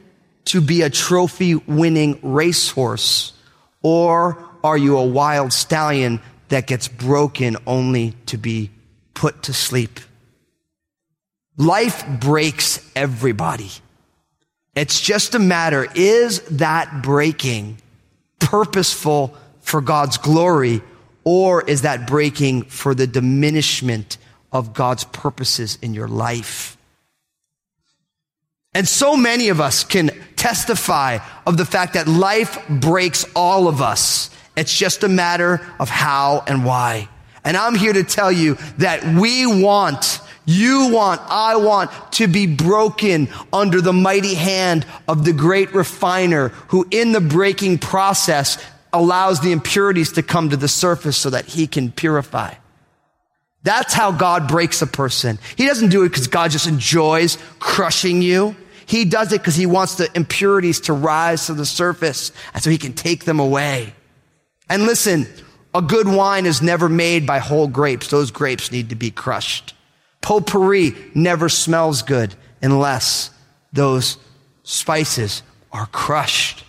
to 0.46 0.62
be 0.62 0.82
a 0.82 0.90
trophy 0.90 1.56
winning 1.56 2.20
racehorse? 2.22 3.34
Or 3.82 4.44
are 4.64 4.78
you 4.78 4.98
a 4.98 5.06
wild 5.06 5.54
stallion 5.54 6.22
that 6.50 6.68
gets 6.68 6.88
broken 6.88 7.58
only 7.68 8.16
to 8.26 8.38
be 8.38 8.72
put 9.14 9.44
to 9.44 9.54
sleep? 9.54 10.00
Life 11.58 12.06
breaks 12.20 12.80
everybody. 12.96 13.70
It's 14.76 15.02
just 15.02 15.36
a 15.36 15.40
matter, 15.40 15.88
is 15.96 16.42
that 16.58 17.04
breaking 17.04 17.78
purposeful 18.40 19.36
for 19.62 19.82
God's 19.82 20.18
glory 20.18 20.82
Or 21.24 21.62
is 21.62 21.84
that 21.84 22.08
breaking 22.08 22.64
for 22.64 22.96
the 22.96 23.08
diminishment 23.08 24.18
of 24.52 24.74
God's 24.74 25.04
purposes 25.04 25.78
in 25.82 25.94
your 25.94 26.08
life? 26.08 26.76
And 28.74 28.88
so 28.88 29.18
many 29.18 29.50
of 29.50 29.60
us 29.60 29.84
can 29.84 30.12
testify 30.40 31.20
of 31.46 31.58
the 31.58 31.66
fact 31.66 31.94
that 31.94 32.08
life 32.08 32.58
breaks 32.70 33.26
all 33.36 33.68
of 33.68 33.82
us. 33.82 34.30
It's 34.56 34.76
just 34.76 35.04
a 35.04 35.10
matter 35.10 35.62
of 35.80 35.90
how 35.90 36.44
and 36.48 36.66
why. 36.66 37.10
And 37.44 37.56
I'm 37.56 37.76
here 37.76 37.94
to 37.94 38.04
tell 38.04 38.32
you 38.32 38.56
that 38.78 39.04
we 39.04 39.46
want, 39.46 40.20
you 40.46 40.90
want, 40.92 41.22
I 41.26 41.58
want 41.58 41.92
to 42.14 42.28
be 42.28 42.48
broken 42.48 43.30
under 43.54 43.82
the 43.82 43.94
mighty 43.94 44.34
hand 44.34 44.86
of 45.08 45.26
the 45.26 45.34
great 45.34 45.74
refiner 45.74 46.50
who 46.70 46.88
in 46.90 47.12
the 47.12 47.22
breaking 47.22 47.78
process 47.78 48.64
allows 48.92 49.42
the 49.42 49.52
impurities 49.52 50.14
to 50.14 50.24
come 50.24 50.50
to 50.50 50.58
the 50.58 50.68
surface 50.68 51.18
so 51.18 51.30
that 51.30 51.46
he 51.46 51.68
can 51.68 51.92
purify. 51.92 52.54
That's 53.64 53.94
how 53.94 54.12
God 54.12 54.48
breaks 54.48 54.82
a 54.82 54.88
person. 54.88 55.38
He 55.58 55.68
doesn't 55.68 55.90
do 55.90 56.04
it 56.04 56.10
because 56.10 56.28
God 56.28 56.52
just 56.52 56.68
enjoys 56.68 57.38
crushing 57.60 58.22
you. 58.22 58.56
He 58.90 59.06
does 59.06 59.32
it 59.34 59.42
because 59.42 59.56
he 59.56 59.68
wants 59.68 59.96
the 59.96 60.10
impurities 60.16 60.80
to 60.82 60.94
rise 60.94 61.46
to 61.46 61.54
the 61.54 61.66
surface 61.66 62.32
and 62.56 62.64
so 62.64 62.72
he 62.72 62.80
can 62.80 62.94
take 62.94 63.24
them 63.24 63.40
away. 63.40 63.94
And 64.68 64.88
listen, 64.88 65.28
a 65.76 65.82
good 65.84 66.08
wine 66.08 66.48
is 66.48 66.64
never 66.64 66.90
made 66.90 67.28
by 67.28 67.38
whole 67.38 67.68
grapes. 67.68 68.08
Those 68.08 68.32
grapes 68.32 68.72
need 68.72 68.90
to 68.90 68.96
be 68.96 69.12
crushed. 69.12 69.76
Potpourri 70.22 70.96
never 71.14 71.50
smells 71.50 72.02
good 72.02 72.34
unless 72.64 73.30
those 73.72 74.18
spices 74.64 75.44
are 75.72 75.86
crushed. 75.86 76.64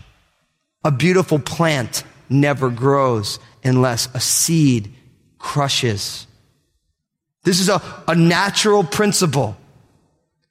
A 0.85 0.91
beautiful 0.91 1.39
plant 1.39 2.05
never 2.29 2.69
grows 2.69 3.39
unless 3.65 4.11
a 4.13 4.21
seed 4.21 4.93
crushes. 5.39 6.27
This 7.45 7.61
is 7.61 7.71
a, 7.71 7.81
a 8.07 8.15
natural 8.15 8.85
principle. 8.85 9.57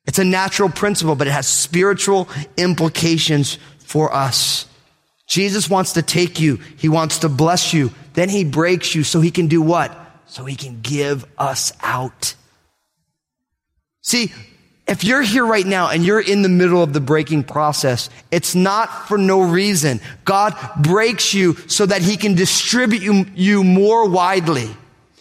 It's 0.09 0.17
a 0.17 0.23
natural 0.23 0.69
principle, 0.69 1.13
but 1.13 1.27
it 1.27 1.33
has 1.33 1.45
spiritual 1.45 2.29
implications 2.57 3.59
for 3.77 4.11
us. 4.11 4.65
Jesus 5.27 5.69
wants 5.69 5.93
to 5.93 6.01
take 6.01 6.39
you. 6.39 6.55
He 6.77 6.89
wants 6.89 7.19
to 7.19 7.29
bless 7.29 7.75
you. 7.75 7.91
Then 8.13 8.27
he 8.27 8.43
breaks 8.43 8.95
you 8.95 9.03
so 9.03 9.21
he 9.21 9.29
can 9.29 9.45
do 9.45 9.61
what? 9.61 9.95
So 10.25 10.45
he 10.45 10.55
can 10.55 10.81
give 10.81 11.27
us 11.37 11.73
out. 11.83 12.33
See, 14.01 14.33
if 14.87 15.03
you're 15.03 15.21
here 15.21 15.45
right 15.45 15.63
now 15.63 15.89
and 15.89 16.03
you're 16.03 16.19
in 16.19 16.41
the 16.41 16.49
middle 16.49 16.81
of 16.81 16.91
the 16.91 17.01
breaking 17.01 17.43
process, 17.43 18.09
it's 18.31 18.55
not 18.55 19.07
for 19.07 19.19
no 19.19 19.43
reason. 19.43 20.01
God 20.25 20.57
breaks 20.81 21.35
you 21.35 21.53
so 21.67 21.85
that 21.85 22.01
he 22.01 22.17
can 22.17 22.33
distribute 22.33 23.27
you, 23.35 23.63
more 23.63 24.09
widely. 24.09 24.75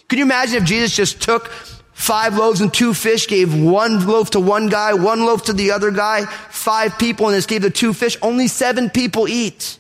Can 0.09 0.19
you 0.19 0.25
imagine 0.25 0.63
if 0.63 0.65
Jesus 0.65 0.97
just 0.97 1.21
took 1.21 1.53
five 1.99 2.39
loaves 2.39 2.61
and 2.61 2.73
two 2.73 2.95
fish, 2.95 3.27
gave 3.27 3.53
one 3.53 4.07
loaf 4.07 4.31
to 4.31 4.41
one 4.41 4.69
guy, 4.69 4.95
one 4.95 5.27
loaf 5.27 5.47
to 5.47 5.53
the 5.53 5.73
other 5.73 5.91
guy, 5.91 6.25
five 6.25 6.97
people, 6.97 7.27
and 7.27 7.35
this 7.35 7.45
gave 7.45 7.61
the 7.61 7.71
two 7.71 7.93
fish. 7.93 8.17
Only 8.23 8.47
seven 8.47 8.89
people 8.89 9.27
eat. 9.27 9.79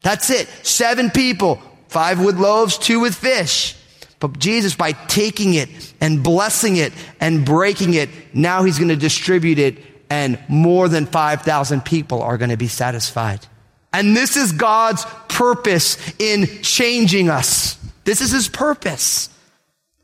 That's 0.00 0.30
it. 0.30 0.48
Seven 0.66 1.10
people, 1.10 1.60
five 1.88 2.18
with 2.18 2.38
loaves, 2.38 2.78
two 2.78 2.98
with 2.98 3.14
fish. 3.14 3.76
But 4.20 4.38
Jesus, 4.38 4.74
by 4.74 4.92
taking 4.92 5.52
it 5.52 5.68
and 6.00 6.22
blessing 6.22 6.76
it 6.76 6.94
and 7.20 7.44
breaking 7.44 7.92
it, 7.92 8.08
now 8.34 8.64
he's 8.64 8.78
going 8.78 8.88
to 8.88 8.96
distribute 8.96 9.58
it 9.58 9.78
and 10.08 10.38
more 10.48 10.88
than 10.88 11.04
5,000 11.04 11.84
people 11.84 12.22
are 12.22 12.38
going 12.38 12.50
to 12.50 12.56
be 12.56 12.68
satisfied. 12.68 13.46
And 13.92 14.16
this 14.16 14.38
is 14.38 14.52
God's 14.52 15.04
purpose 15.28 15.98
in 16.18 16.46
changing 16.62 17.28
us. 17.28 17.76
This 18.04 18.22
is 18.22 18.30
his 18.30 18.48
purpose 18.48 19.28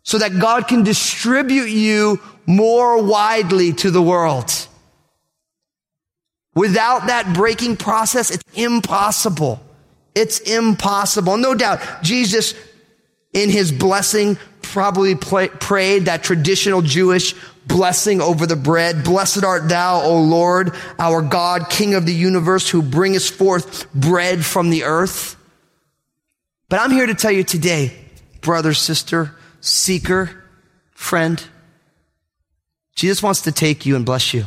so 0.09 0.17
that 0.17 0.39
God 0.39 0.69
can 0.69 0.85
distribute 0.85 1.69
you 1.69 2.19
more 2.47 3.03
widely 3.03 3.75
to 3.75 3.91
the 3.91 4.01
world. 4.01 4.51
Without 6.55 7.09
that 7.09 7.35
breaking 7.35 7.77
process, 7.77 8.31
it's 8.31 8.43
impossible. 8.55 9.61
It's 10.15 10.39
impossible. 10.39 11.37
No 11.37 11.55
doubt, 11.55 11.83
Jesus, 12.03 12.55
in 13.35 13.51
his 13.51 13.71
blessing, 13.71 14.39
probably 14.63 15.15
play, 15.15 15.49
prayed 15.49 16.07
that 16.07 16.23
traditional 16.23 16.81
Jewish 16.81 17.35
blessing 17.67 18.23
over 18.23 18.47
the 18.47 18.57
bread. 18.57 19.05
Blessed 19.05 19.45
art 19.45 19.69
thou, 19.69 20.01
O 20.01 20.23
Lord, 20.23 20.75
our 20.99 21.21
God, 21.21 21.69
King 21.69 21.93
of 21.93 22.07
the 22.07 22.15
universe, 22.15 22.67
who 22.67 22.81
bringest 22.81 23.35
forth 23.35 23.93
bread 23.93 24.43
from 24.43 24.71
the 24.71 24.85
earth. 24.85 25.37
But 26.71 26.81
I'm 26.81 26.93
here 26.93 27.05
to 27.05 27.15
tell 27.15 27.31
you 27.31 27.45
today, 27.45 27.93
brother, 28.41 28.73
sister, 28.73 29.35
seeker, 29.61 30.45
friend. 30.93 31.43
Jesus 32.95 33.23
wants 33.23 33.43
to 33.43 33.53
take 33.53 33.87
you 33.87 33.97
and 33.97 34.05
bless 34.05 34.35
you. 34.35 34.45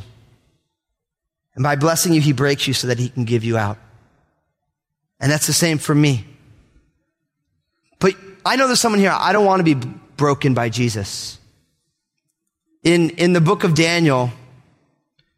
And 1.56 1.64
by 1.64 1.76
blessing 1.76 2.14
you, 2.14 2.22
he 2.22 2.34
breaks 2.34 2.68
you 2.68 2.74
so 2.74 2.88
that 2.88 3.00
he 3.00 3.10
can 3.10 3.26
give 3.26 3.44
you 3.44 3.58
out. 3.58 3.78
And 5.20 5.32
that's 5.32 5.48
the 5.48 5.54
same 5.54 5.78
for 5.78 5.94
me. 5.94 6.26
But 8.00 8.16
I 8.46 8.56
know 8.56 8.68
there's 8.68 8.80
someone 8.80 9.00
here, 9.00 9.14
I 9.14 9.34
don't 9.34 9.46
want 9.46 9.60
to 9.60 9.76
be 9.76 9.88
broken 10.18 10.54
by 10.54 10.70
Jesus. 10.70 11.38
In, 12.84 13.12
in 13.12 13.34
the 13.34 13.42
book 13.42 13.64
of 13.64 13.76
Daniel, 13.76 14.32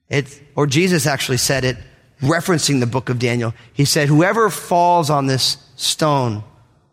it, 0.09 0.41
or 0.55 0.67
Jesus 0.67 1.05
actually 1.05 1.37
said 1.37 1.65
it, 1.65 1.77
referencing 2.21 2.79
the 2.79 2.87
book 2.87 3.09
of 3.09 3.19
Daniel. 3.19 3.53
He 3.73 3.83
said, 3.83 4.07
whoever 4.07 4.49
falls 4.49 5.09
on 5.09 5.25
this 5.25 5.57
stone 5.75 6.43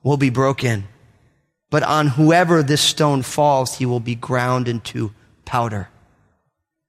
will 0.03 0.17
be 0.17 0.31
broken 0.31 0.89
but 1.71 1.83
on 1.85 2.09
whoever 2.09 2.63
this 2.63 2.83
stone 2.83 3.23
falls, 3.23 3.79
he 3.79 3.87
will 3.87 4.01
be 4.01 4.17
ground 4.17 4.69
into 4.69 5.13
powder. 5.45 5.89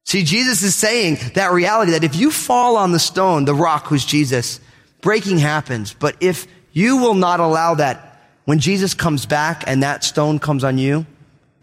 See, 0.03 0.23
Jesus 0.23 0.63
is 0.63 0.75
saying 0.75 1.17
that 1.35 1.51
reality 1.51 1.91
that 1.91 2.03
if 2.03 2.15
you 2.15 2.31
fall 2.31 2.75
on 2.75 2.91
the 2.91 2.99
stone, 2.99 3.45
the 3.45 3.53
rock 3.53 3.85
who's 3.85 4.03
Jesus, 4.03 4.59
breaking 5.01 5.37
happens. 5.37 5.93
But 5.93 6.15
if 6.19 6.47
you 6.73 6.97
will 6.97 7.13
not 7.13 7.39
allow 7.39 7.75
that, 7.75 8.07
when 8.45 8.59
Jesus 8.59 8.93
comes 8.93 9.25
back 9.25 9.63
and 9.67 9.83
that 9.83 10.03
stone 10.03 10.39
comes 10.39 10.63
on 10.63 10.77
you, 10.77 11.05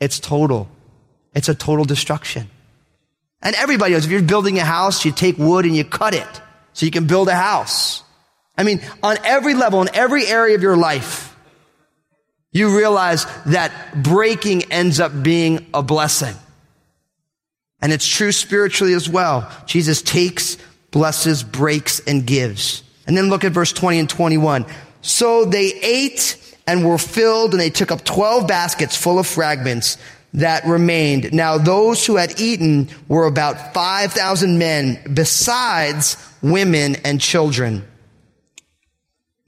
it's 0.01 0.21
total. 0.21 0.69
It's 1.35 1.49
a 1.49 1.55
total 1.55 1.85
destruction. 1.85 2.49
And 3.43 3.55
everybody 3.57 3.93
knows 3.93 4.05
if 4.05 4.11
you're 4.11 4.23
building 4.23 4.59
a 4.59 4.65
house, 4.65 5.05
you 5.05 5.13
take 5.13 5.39
wood 5.39 5.65
and 5.65 5.77
you 5.77 5.85
cut 5.85 6.15
it 6.15 6.41
so 6.73 6.87
you 6.87 6.93
can 6.93 7.07
build 7.07 7.29
a 7.29 7.35
house. 7.35 8.03
I 8.57 8.65
mean, 8.65 8.81
on 9.03 9.17
every 9.25 9.55
level, 9.55 9.83
in 9.83 9.95
every 9.95 10.27
area 10.27 10.57
of 10.57 10.63
your 10.63 10.77
life, 10.77 11.37
you 12.53 12.77
realize 12.77 13.27
that 13.47 14.03
breaking 14.03 14.73
ends 14.73 15.01
up 15.01 15.23
being 15.23 15.67
a 15.75 15.83
blessing. 15.83 16.35
And 17.81 17.93
it's 17.93 18.07
true 18.07 18.33
spiritually 18.33 18.95
as 18.95 19.09
well. 19.09 19.51
Jesus 19.67 20.03
takes, 20.03 20.57
blesses, 20.91 21.43
breaks, 21.45 22.01
and 22.01 22.27
gives. 22.27 22.83
And 23.07 23.17
then 23.17 23.29
look 23.29 23.45
at 23.45 23.53
verse 23.53 23.73
20 23.73 24.01
and 24.01 24.11
21. 24.11 24.67
So 25.01 25.45
they 25.45 25.73
ate 25.83 26.37
and 26.67 26.85
were 26.85 26.99
filled, 26.99 27.53
and 27.53 27.61
they 27.61 27.71
took 27.71 27.91
up 27.91 28.05
12 28.05 28.47
baskets 28.47 28.97
full 28.97 29.19
of 29.19 29.27
fragments 29.27 29.97
that 30.35 30.67
remained. 30.67 31.33
Now 31.33 31.57
those 31.57 32.05
who 32.05 32.17
had 32.17 32.39
eaten 32.39 32.89
were 33.09 33.27
about 33.27 33.73
5,000 33.73 34.59
men, 34.59 35.01
besides 35.15 36.17
women 36.43 36.97
and 37.05 37.21
children. 37.21 37.87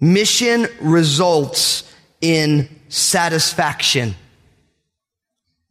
Mission 0.00 0.66
results 0.80 1.92
in 2.22 2.68
satisfaction. 2.90 4.14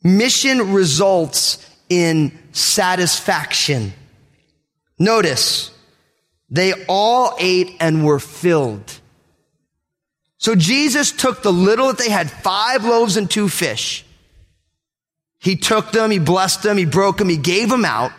Mission 0.04 0.74
results 0.74 1.66
in 1.90 2.38
satisfaction. 2.52 3.94
Notice, 4.98 5.72
they 6.50 6.74
all 6.88 7.36
ate 7.40 7.76
and 7.80 8.06
were 8.06 8.20
filled. 8.20 9.00
So 10.38 10.56
Jesus 10.56 11.12
took 11.12 11.44
the 11.44 11.52
little 11.52 11.88
that 11.88 11.98
they 11.98 12.10
had, 12.10 12.32
five 12.32 12.86
loaves 12.86 13.18
and 13.18 13.30
two 13.30 13.50
fish. 13.50 14.06
He 15.40 15.56
took 15.56 15.92
them, 15.92 16.12
he 16.12 16.20
blessed 16.20 16.64
them, 16.64 16.78
he 16.78 16.86
broke 16.86 17.18
them, 17.18 17.30
he 17.30 17.38
gave 17.38 17.70
them 17.70 17.86
out, 17.86 18.12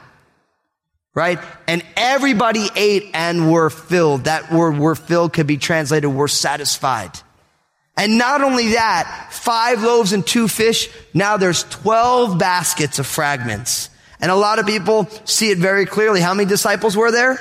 right? 1.14 1.38
And 1.66 1.84
everybody 1.96 2.68
ate 2.76 3.10
and 3.14 3.50
were 3.50 3.70
filled. 3.70 4.24
That 4.24 4.52
word 4.52 4.78
were 4.78 4.94
filled 4.94 5.32
could 5.32 5.46
be 5.46 5.56
translated 5.56 6.12
were 6.12 6.28
satisfied. 6.28 7.10
And 8.00 8.16
not 8.16 8.40
only 8.40 8.72
that, 8.72 9.28
five 9.30 9.82
loaves 9.82 10.14
and 10.14 10.26
two 10.26 10.48
fish, 10.48 10.88
now 11.12 11.36
there's 11.36 11.64
12 11.64 12.38
baskets 12.38 12.98
of 12.98 13.06
fragments. 13.06 13.90
And 14.22 14.30
a 14.30 14.36
lot 14.36 14.58
of 14.58 14.64
people 14.64 15.06
see 15.26 15.50
it 15.50 15.58
very 15.58 15.84
clearly. 15.84 16.22
How 16.22 16.32
many 16.32 16.48
disciples 16.48 16.96
were 16.96 17.12
there? 17.12 17.38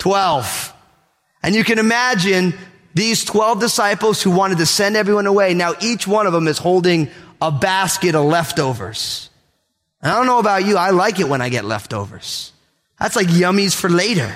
12. 0.00 0.74
And 1.42 1.54
you 1.54 1.64
can 1.64 1.78
imagine 1.78 2.52
these 2.92 3.24
12 3.24 3.58
disciples 3.58 4.22
who 4.22 4.32
wanted 4.32 4.58
to 4.58 4.66
send 4.66 4.98
everyone 4.98 5.26
away. 5.26 5.54
Now 5.54 5.72
each 5.80 6.06
one 6.06 6.26
of 6.26 6.34
them 6.34 6.46
is 6.46 6.58
holding 6.58 7.08
a 7.40 7.50
basket 7.50 8.14
of 8.14 8.26
leftovers. 8.26 9.30
And 10.02 10.12
I 10.12 10.16
don't 10.16 10.26
know 10.26 10.40
about 10.40 10.66
you. 10.66 10.76
I 10.76 10.90
like 10.90 11.20
it 11.20 11.28
when 11.28 11.40
I 11.40 11.48
get 11.48 11.64
leftovers. 11.64 12.52
That's 13.00 13.16
like 13.16 13.28
yummies 13.28 13.74
for 13.74 13.88
later. 13.88 14.30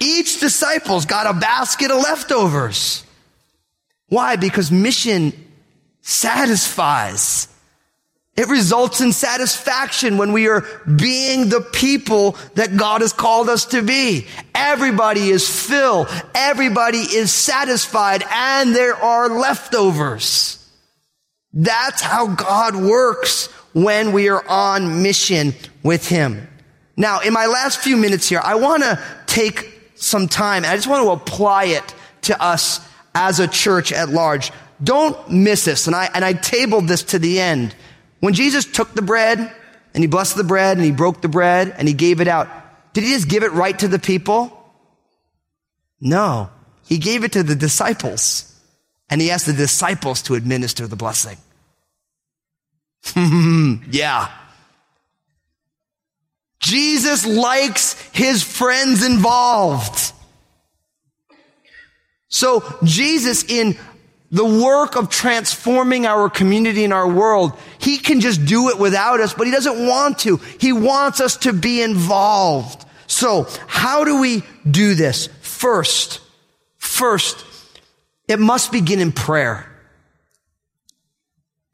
Each 0.00 0.40
disciple's 0.40 1.04
got 1.04 1.26
a 1.26 1.38
basket 1.38 1.90
of 1.90 1.98
leftovers. 1.98 3.04
Why? 4.12 4.36
Because 4.36 4.70
mission 4.70 5.32
satisfies. 6.02 7.48
It 8.36 8.46
results 8.48 9.00
in 9.00 9.10
satisfaction 9.12 10.18
when 10.18 10.34
we 10.34 10.48
are 10.48 10.66
being 10.84 11.48
the 11.48 11.62
people 11.62 12.36
that 12.52 12.76
God 12.76 13.00
has 13.00 13.14
called 13.14 13.48
us 13.48 13.64
to 13.66 13.80
be. 13.80 14.26
Everybody 14.54 15.30
is 15.30 15.48
filled. 15.48 16.08
Everybody 16.34 16.98
is 16.98 17.32
satisfied 17.32 18.22
and 18.30 18.76
there 18.76 18.96
are 18.96 19.30
leftovers. 19.30 20.62
That's 21.54 22.02
how 22.02 22.34
God 22.34 22.76
works 22.76 23.46
when 23.72 24.12
we 24.12 24.28
are 24.28 24.46
on 24.46 25.02
mission 25.02 25.54
with 25.82 26.06
Him. 26.06 26.48
Now, 26.98 27.20
in 27.20 27.32
my 27.32 27.46
last 27.46 27.80
few 27.80 27.96
minutes 27.96 28.28
here, 28.28 28.42
I 28.44 28.56
want 28.56 28.82
to 28.82 29.02
take 29.24 29.72
some 29.94 30.28
time 30.28 30.64
and 30.64 30.66
I 30.66 30.76
just 30.76 30.86
want 30.86 31.02
to 31.02 31.12
apply 31.12 31.64
it 31.64 31.94
to 32.22 32.42
us 32.42 32.86
as 33.14 33.40
a 33.40 33.48
church 33.48 33.92
at 33.92 34.08
large. 34.08 34.52
Don't 34.82 35.30
miss 35.30 35.64
this. 35.64 35.86
And 35.86 35.94
I, 35.94 36.10
and 36.14 36.24
I 36.24 36.32
tabled 36.32 36.88
this 36.88 37.02
to 37.04 37.18
the 37.18 37.40
end. 37.40 37.74
When 38.20 38.34
Jesus 38.34 38.64
took 38.64 38.94
the 38.94 39.02
bread 39.02 39.38
and 39.38 40.02
he 40.02 40.06
blessed 40.06 40.36
the 40.36 40.44
bread 40.44 40.76
and 40.76 40.84
he 40.84 40.92
broke 40.92 41.20
the 41.20 41.28
bread 41.28 41.74
and 41.76 41.86
he 41.86 41.94
gave 41.94 42.20
it 42.20 42.28
out, 42.28 42.48
did 42.92 43.04
he 43.04 43.10
just 43.10 43.28
give 43.28 43.42
it 43.42 43.52
right 43.52 43.78
to 43.78 43.88
the 43.88 43.98
people? 43.98 44.58
No. 46.00 46.50
He 46.86 46.98
gave 46.98 47.24
it 47.24 47.32
to 47.32 47.42
the 47.42 47.54
disciples 47.54 48.48
and 49.08 49.20
he 49.20 49.30
asked 49.30 49.46
the 49.46 49.52
disciples 49.52 50.22
to 50.22 50.34
administer 50.34 50.86
the 50.86 50.96
blessing. 50.96 51.36
yeah. 53.90 54.30
Jesus 56.60 57.26
likes 57.26 58.00
his 58.12 58.42
friends 58.42 59.04
involved. 59.04 60.11
So 62.32 62.64
Jesus 62.82 63.44
in 63.44 63.78
the 64.30 64.44
work 64.44 64.96
of 64.96 65.10
transforming 65.10 66.06
our 66.06 66.30
community 66.30 66.82
and 66.82 66.92
our 66.92 67.06
world, 67.06 67.52
he 67.78 67.98
can 67.98 68.20
just 68.20 68.46
do 68.46 68.70
it 68.70 68.78
without 68.78 69.20
us, 69.20 69.34
but 69.34 69.46
he 69.46 69.52
doesn't 69.52 69.86
want 69.86 70.20
to. 70.20 70.38
He 70.58 70.72
wants 70.72 71.20
us 71.20 71.36
to 71.38 71.52
be 71.52 71.82
involved. 71.82 72.86
So 73.06 73.46
how 73.66 74.04
do 74.04 74.18
we 74.18 74.42
do 74.68 74.94
this? 74.94 75.28
First, 75.42 76.20
first, 76.78 77.44
it 78.26 78.40
must 78.40 78.72
begin 78.72 78.98
in 79.00 79.12
prayer 79.12 79.70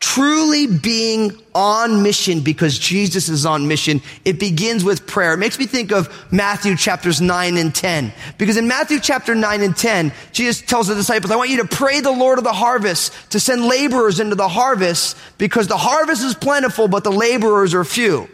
truly 0.00 0.66
being 0.68 1.32
on 1.54 2.02
mission 2.04 2.40
because 2.40 2.78
Jesus 2.78 3.28
is 3.28 3.44
on 3.44 3.66
mission, 3.66 4.00
it 4.24 4.38
begins 4.38 4.84
with 4.84 5.06
prayer. 5.06 5.32
It 5.32 5.38
makes 5.38 5.58
me 5.58 5.66
think 5.66 5.90
of 5.90 6.08
Matthew 6.32 6.76
chapters 6.76 7.20
9 7.20 7.56
and 7.56 7.74
10. 7.74 8.12
Because 8.38 8.56
in 8.56 8.68
Matthew 8.68 9.00
chapter 9.00 9.34
9 9.34 9.60
and 9.60 9.76
10, 9.76 10.12
Jesus 10.30 10.60
tells 10.60 10.86
the 10.86 10.94
disciples, 10.94 11.32
I 11.32 11.36
want 11.36 11.50
you 11.50 11.62
to 11.62 11.68
pray 11.68 12.00
the 12.00 12.12
Lord 12.12 12.38
of 12.38 12.44
the 12.44 12.52
harvest 12.52 13.12
to 13.32 13.40
send 13.40 13.64
laborers 13.64 14.20
into 14.20 14.36
the 14.36 14.48
harvest 14.48 15.16
because 15.36 15.66
the 15.66 15.76
harvest 15.76 16.22
is 16.22 16.34
plentiful, 16.34 16.86
but 16.86 17.02
the 17.02 17.12
laborers 17.12 17.74
are 17.74 17.84
few. 17.84 18.28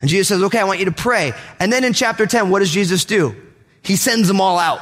And 0.00 0.10
Jesus 0.10 0.28
says, 0.28 0.42
okay, 0.44 0.58
I 0.58 0.64
want 0.64 0.80
you 0.80 0.86
to 0.86 0.92
pray. 0.92 1.34
And 1.60 1.72
then 1.72 1.84
in 1.84 1.92
chapter 1.92 2.26
10, 2.26 2.50
what 2.50 2.60
does 2.60 2.70
Jesus 2.70 3.04
do? 3.04 3.36
He 3.82 3.94
sends 3.96 4.26
them 4.26 4.40
all 4.40 4.58
out. 4.58 4.80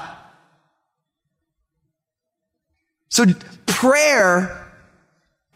So 3.10 3.26
prayer 3.66 4.57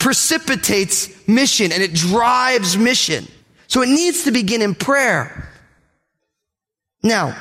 precipitates 0.02 1.08
mission 1.28 1.70
and 1.70 1.80
it 1.80 1.94
drives 1.94 2.76
mission. 2.76 3.24
So 3.68 3.82
it 3.82 3.88
needs 3.88 4.24
to 4.24 4.32
begin 4.32 4.60
in 4.60 4.74
prayer. 4.74 5.48
Now, 7.04 7.36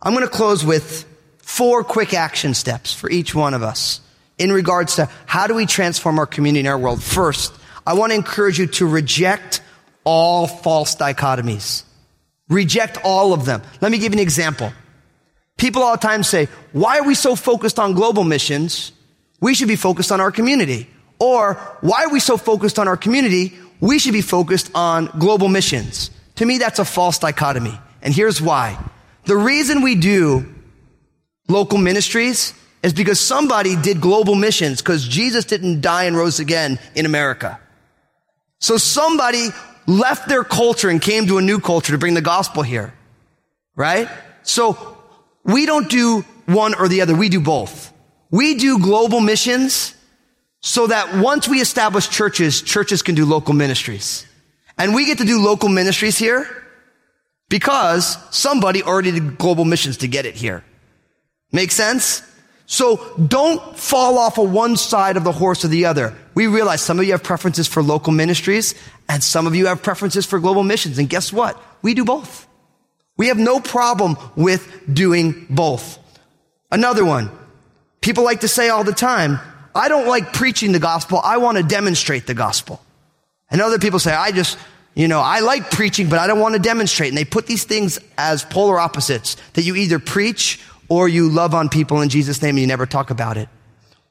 I'm 0.00 0.14
going 0.14 0.24
to 0.24 0.30
close 0.30 0.64
with 0.64 1.04
four 1.38 1.82
quick 1.82 2.14
action 2.14 2.54
steps 2.54 2.94
for 2.94 3.10
each 3.10 3.34
one 3.34 3.54
of 3.54 3.64
us 3.64 4.00
in 4.38 4.52
regards 4.52 4.96
to 4.96 5.10
how 5.26 5.48
do 5.48 5.54
we 5.54 5.66
transform 5.66 6.20
our 6.20 6.26
community 6.26 6.60
and 6.60 6.68
our 6.68 6.78
world. 6.78 7.02
First, 7.02 7.52
I 7.84 7.94
want 7.94 8.12
to 8.12 8.16
encourage 8.16 8.60
you 8.60 8.68
to 8.68 8.86
reject 8.86 9.60
all 10.04 10.46
false 10.46 10.94
dichotomies. 10.94 11.82
Reject 12.48 12.98
all 13.02 13.32
of 13.32 13.46
them. 13.46 13.62
Let 13.80 13.90
me 13.90 13.98
give 13.98 14.12
you 14.12 14.20
an 14.20 14.22
example. 14.22 14.72
People 15.56 15.82
all 15.82 15.96
the 15.96 16.06
time 16.06 16.22
say, 16.22 16.46
why 16.70 17.00
are 17.00 17.04
we 17.04 17.16
so 17.16 17.34
focused 17.34 17.80
on 17.80 17.94
global 17.94 18.22
missions? 18.22 18.92
We 19.40 19.54
should 19.54 19.66
be 19.66 19.74
focused 19.74 20.12
on 20.12 20.20
our 20.20 20.30
community. 20.30 20.88
Or 21.18 21.54
why 21.80 22.04
are 22.04 22.10
we 22.10 22.20
so 22.20 22.36
focused 22.36 22.78
on 22.78 22.88
our 22.88 22.96
community? 22.96 23.58
We 23.80 23.98
should 23.98 24.12
be 24.12 24.22
focused 24.22 24.70
on 24.74 25.06
global 25.18 25.48
missions. 25.48 26.10
To 26.36 26.46
me, 26.46 26.58
that's 26.58 26.78
a 26.78 26.84
false 26.84 27.18
dichotomy. 27.18 27.78
And 28.02 28.14
here's 28.14 28.40
why. 28.40 28.78
The 29.24 29.36
reason 29.36 29.82
we 29.82 29.94
do 29.94 30.46
local 31.48 31.78
ministries 31.78 32.54
is 32.82 32.92
because 32.92 33.18
somebody 33.18 33.76
did 33.76 34.00
global 34.00 34.34
missions 34.34 34.80
because 34.80 35.06
Jesus 35.06 35.44
didn't 35.44 35.80
die 35.80 36.04
and 36.04 36.16
rose 36.16 36.38
again 36.38 36.78
in 36.94 37.06
America. 37.06 37.58
So 38.60 38.76
somebody 38.76 39.48
left 39.86 40.28
their 40.28 40.44
culture 40.44 40.88
and 40.88 41.00
came 41.00 41.26
to 41.26 41.38
a 41.38 41.42
new 41.42 41.58
culture 41.58 41.92
to 41.92 41.98
bring 41.98 42.14
the 42.14 42.20
gospel 42.20 42.62
here. 42.62 42.94
Right? 43.74 44.08
So 44.42 44.96
we 45.44 45.66
don't 45.66 45.88
do 45.88 46.24
one 46.46 46.74
or 46.74 46.88
the 46.88 47.00
other. 47.00 47.14
We 47.14 47.28
do 47.28 47.40
both. 47.40 47.92
We 48.30 48.54
do 48.54 48.78
global 48.78 49.20
missions 49.20 49.94
so 50.60 50.86
that 50.86 51.16
once 51.16 51.46
we 51.48 51.60
establish 51.60 52.08
churches, 52.08 52.62
churches 52.62 53.02
can 53.02 53.14
do 53.14 53.24
local 53.24 53.54
ministries. 53.54 54.26
And 54.76 54.94
we 54.94 55.06
get 55.06 55.18
to 55.18 55.24
do 55.24 55.40
local 55.40 55.68
ministries 55.68 56.18
here 56.18 56.48
because 57.48 58.16
somebody 58.30 58.82
already 58.82 59.12
did 59.12 59.38
global 59.38 59.64
missions 59.64 59.98
to 59.98 60.08
get 60.08 60.26
it 60.26 60.34
here. 60.34 60.64
Make 61.52 61.72
sense? 61.72 62.22
So 62.66 63.16
don't 63.16 63.78
fall 63.78 64.18
off 64.18 64.38
of 64.38 64.52
one 64.52 64.76
side 64.76 65.16
of 65.16 65.24
the 65.24 65.32
horse 65.32 65.64
or 65.64 65.68
the 65.68 65.86
other. 65.86 66.14
We 66.34 66.46
realize 66.48 66.82
some 66.82 66.98
of 66.98 67.06
you 67.06 67.12
have 67.12 67.22
preferences 67.22 67.66
for 67.66 67.82
local 67.82 68.12
ministries 68.12 68.74
and 69.08 69.24
some 69.24 69.46
of 69.46 69.54
you 69.54 69.66
have 69.66 69.82
preferences 69.82 70.26
for 70.26 70.38
global 70.38 70.62
missions. 70.62 70.98
And 70.98 71.08
guess 71.08 71.32
what? 71.32 71.60
We 71.80 71.94
do 71.94 72.04
both. 72.04 72.46
We 73.16 73.28
have 73.28 73.38
no 73.38 73.58
problem 73.58 74.18
with 74.36 74.82
doing 74.92 75.46
both. 75.48 75.98
Another 76.70 77.04
one. 77.04 77.30
People 78.00 78.22
like 78.22 78.40
to 78.40 78.48
say 78.48 78.68
all 78.68 78.84
the 78.84 78.92
time, 78.92 79.40
I 79.74 79.88
don't 79.88 80.06
like 80.06 80.32
preaching 80.32 80.72
the 80.72 80.78
gospel. 80.78 81.20
I 81.22 81.38
want 81.38 81.56
to 81.58 81.62
demonstrate 81.62 82.26
the 82.26 82.34
gospel. 82.34 82.82
And 83.50 83.60
other 83.60 83.78
people 83.78 83.98
say, 83.98 84.12
I 84.12 84.32
just, 84.32 84.58
you 84.94 85.08
know, 85.08 85.20
I 85.20 85.40
like 85.40 85.70
preaching, 85.70 86.08
but 86.08 86.18
I 86.18 86.26
don't 86.26 86.40
want 86.40 86.54
to 86.54 86.60
demonstrate. 86.60 87.08
And 87.08 87.16
they 87.16 87.24
put 87.24 87.46
these 87.46 87.64
things 87.64 87.98
as 88.16 88.44
polar 88.44 88.78
opposites 88.78 89.36
that 89.54 89.62
you 89.62 89.76
either 89.76 89.98
preach 89.98 90.60
or 90.88 91.08
you 91.08 91.28
love 91.28 91.54
on 91.54 91.68
people 91.68 92.00
in 92.00 92.08
Jesus' 92.08 92.42
name 92.42 92.50
and 92.50 92.60
you 92.60 92.66
never 92.66 92.86
talk 92.86 93.10
about 93.10 93.36
it. 93.36 93.48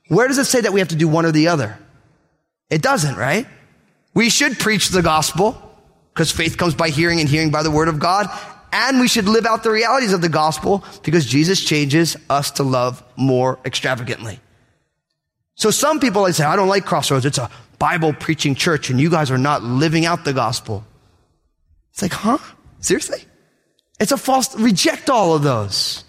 Where 0.07 0.27
does 0.27 0.37
it 0.37 0.45
say 0.45 0.61
that 0.61 0.73
we 0.73 0.79
have 0.79 0.89
to 0.89 0.95
do 0.95 1.07
one 1.07 1.25
or 1.25 1.31
the 1.31 1.49
other? 1.49 1.77
It 2.69 2.81
doesn't, 2.81 3.15
right? 3.15 3.47
We 4.13 4.29
should 4.29 4.57
preach 4.57 4.89
the 4.89 5.01
gospel 5.01 5.61
because 6.13 6.31
faith 6.31 6.57
comes 6.57 6.73
by 6.73 6.89
hearing 6.89 7.19
and 7.19 7.29
hearing 7.29 7.51
by 7.51 7.63
the 7.63 7.71
word 7.71 7.87
of 7.87 7.99
God. 7.99 8.27
And 8.71 8.99
we 8.99 9.07
should 9.07 9.27
live 9.27 9.45
out 9.45 9.63
the 9.63 9.71
realities 9.71 10.13
of 10.13 10.21
the 10.21 10.29
gospel 10.29 10.83
because 11.03 11.25
Jesus 11.25 11.63
changes 11.63 12.17
us 12.29 12.51
to 12.51 12.63
love 12.63 13.03
more 13.15 13.59
extravagantly. 13.65 14.39
So 15.57 15.71
some 15.71 15.99
people, 15.99 16.23
I 16.23 16.31
say, 16.31 16.45
I 16.45 16.55
don't 16.55 16.67
like 16.67 16.85
Crossroads. 16.85 17.25
It's 17.25 17.39
a 17.39 17.49
Bible 17.79 18.13
preaching 18.13 18.53
church 18.53 18.91
and 18.91 19.01
you 19.01 19.09
guys 19.09 19.31
are 19.31 19.39
not 19.39 19.63
living 19.63 20.05
out 20.05 20.23
the 20.23 20.33
gospel. 20.33 20.85
It's 21.91 22.01
like, 22.03 22.13
huh? 22.13 22.37
Seriously? 22.79 23.25
It's 23.99 24.11
a 24.11 24.17
false, 24.17 24.55
reject 24.55 25.09
all 25.09 25.35
of 25.35 25.41
those. 25.41 26.03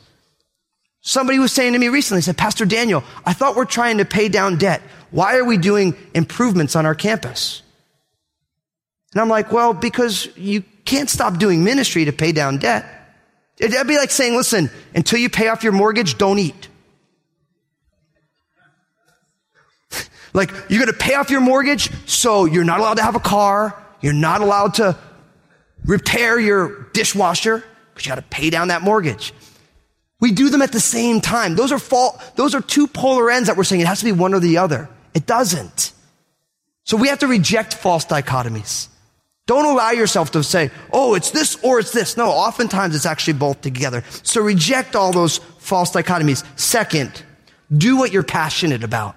Somebody 1.00 1.38
was 1.38 1.50
saying 1.50 1.72
to 1.72 1.78
me 1.78 1.88
recently, 1.88 2.20
said, 2.20 2.37
Pastor 2.37 2.66
Daniel, 2.66 3.02
I 3.24 3.32
thought 3.32 3.56
we're 3.56 3.64
trying 3.64 3.98
to 3.98 4.04
pay 4.04 4.28
down 4.28 4.58
debt. 4.58 4.82
Why 5.11 5.38
are 5.38 5.44
we 5.44 5.56
doing 5.56 5.96
improvements 6.14 6.76
on 6.76 6.84
our 6.84 6.94
campus? 6.94 7.62
And 9.14 9.22
I'm 9.22 9.30
like, 9.30 9.50
well, 9.50 9.72
because 9.72 10.28
you 10.37 10.62
can't 10.84 11.08
stop 11.08 11.38
doing 11.38 11.64
ministry 11.64 12.04
to 12.04 12.12
pay 12.12 12.32
down 12.32 12.58
debt. 12.58 12.84
It'd 13.56 13.87
be 13.88 13.96
like 13.96 14.11
saying, 14.11 14.37
listen, 14.37 14.68
until 14.94 15.18
you 15.18 15.30
pay 15.30 15.48
off 15.48 15.64
your 15.64 15.72
mortgage, 15.72 16.18
don't 16.18 16.38
eat. 16.38 16.68
Like, 20.33 20.51
you're 20.69 20.81
going 20.81 20.93
to 20.93 20.99
pay 20.99 21.14
off 21.14 21.31
your 21.31 21.41
mortgage, 21.41 21.91
so 22.07 22.45
you're 22.45 22.64
not 22.64 22.81
allowed 22.81 22.95
to 22.95 23.03
have 23.03 23.14
a 23.14 23.21
car. 23.21 23.83
You're 24.01 24.12
not 24.12 24.41
allowed 24.41 24.75
to 24.75 24.97
repair 25.85 26.38
your 26.38 26.88
dishwasher 26.93 27.64
because 27.93 28.07
you 28.07 28.11
got 28.11 28.17
to 28.17 28.23
pay 28.23 28.51
down 28.51 28.69
that 28.69 28.83
mortgage. 28.83 29.33
We 30.21 30.33
do 30.33 30.51
them 30.51 30.62
at 30.62 30.73
the 30.73 30.81
same 30.81 31.21
time. 31.21 31.57
Those 31.57 31.73
are 31.73 31.79
fault, 31.79 32.21
those 32.37 32.55
are 32.55 32.61
two 32.61 32.87
polar 32.87 33.31
ends 33.31 33.49
that 33.49 33.57
we're 33.57 33.64
saying 33.64 33.81
it 33.81 33.87
has 33.87 34.01
to 34.01 34.05
be 34.05 34.12
one 34.12 34.35
or 34.35 34.41
the 34.41 34.59
other. 34.59 34.88
It 35.14 35.27
doesn't. 35.27 35.93
So 36.85 36.97
we 36.97 37.09
have 37.09 37.21
to 37.21 37.27
reject 37.27 37.75
false 37.75 38.05
dichotomies. 38.05 38.88
Don't 39.47 39.64
allow 39.64 39.93
yourself 39.93 40.33
to 40.33 40.43
say, 40.45 40.71
oh, 40.93 41.14
it's 41.14 41.31
this 41.31 41.57
or 41.62 41.79
it's 41.79 41.93
this. 41.93 42.17
No, 42.17 42.29
oftentimes 42.29 42.95
it's 42.95 43.07
actually 43.07 43.35
both 43.35 43.61
together. 43.62 44.05
So 44.23 44.43
reject 44.43 44.95
all 44.95 45.12
those 45.12 45.38
false 45.59 45.91
dichotomies. 45.91 46.45
Second, 46.59 47.23
do 47.75 47.97
what 47.97 48.12
you're 48.12 48.23
passionate 48.23 48.85
about. 48.85 49.17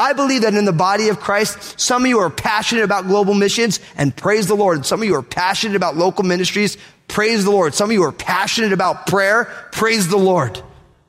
I 0.00 0.14
believe 0.14 0.42
that 0.42 0.54
in 0.54 0.64
the 0.64 0.72
body 0.72 1.10
of 1.10 1.20
Christ, 1.20 1.78
some 1.78 2.04
of 2.04 2.08
you 2.08 2.20
are 2.20 2.30
passionate 2.30 2.84
about 2.84 3.06
global 3.06 3.34
missions 3.34 3.80
and 3.98 4.16
praise 4.16 4.46
the 4.46 4.54
Lord. 4.54 4.86
Some 4.86 5.02
of 5.02 5.06
you 5.06 5.14
are 5.14 5.22
passionate 5.22 5.76
about 5.76 5.94
local 5.94 6.24
ministries. 6.24 6.78
Praise 7.06 7.44
the 7.44 7.50
Lord. 7.50 7.74
Some 7.74 7.90
of 7.90 7.92
you 7.92 8.02
are 8.04 8.12
passionate 8.12 8.72
about 8.72 9.06
prayer. 9.06 9.44
Praise 9.72 10.08
the 10.08 10.16
Lord. 10.16 10.58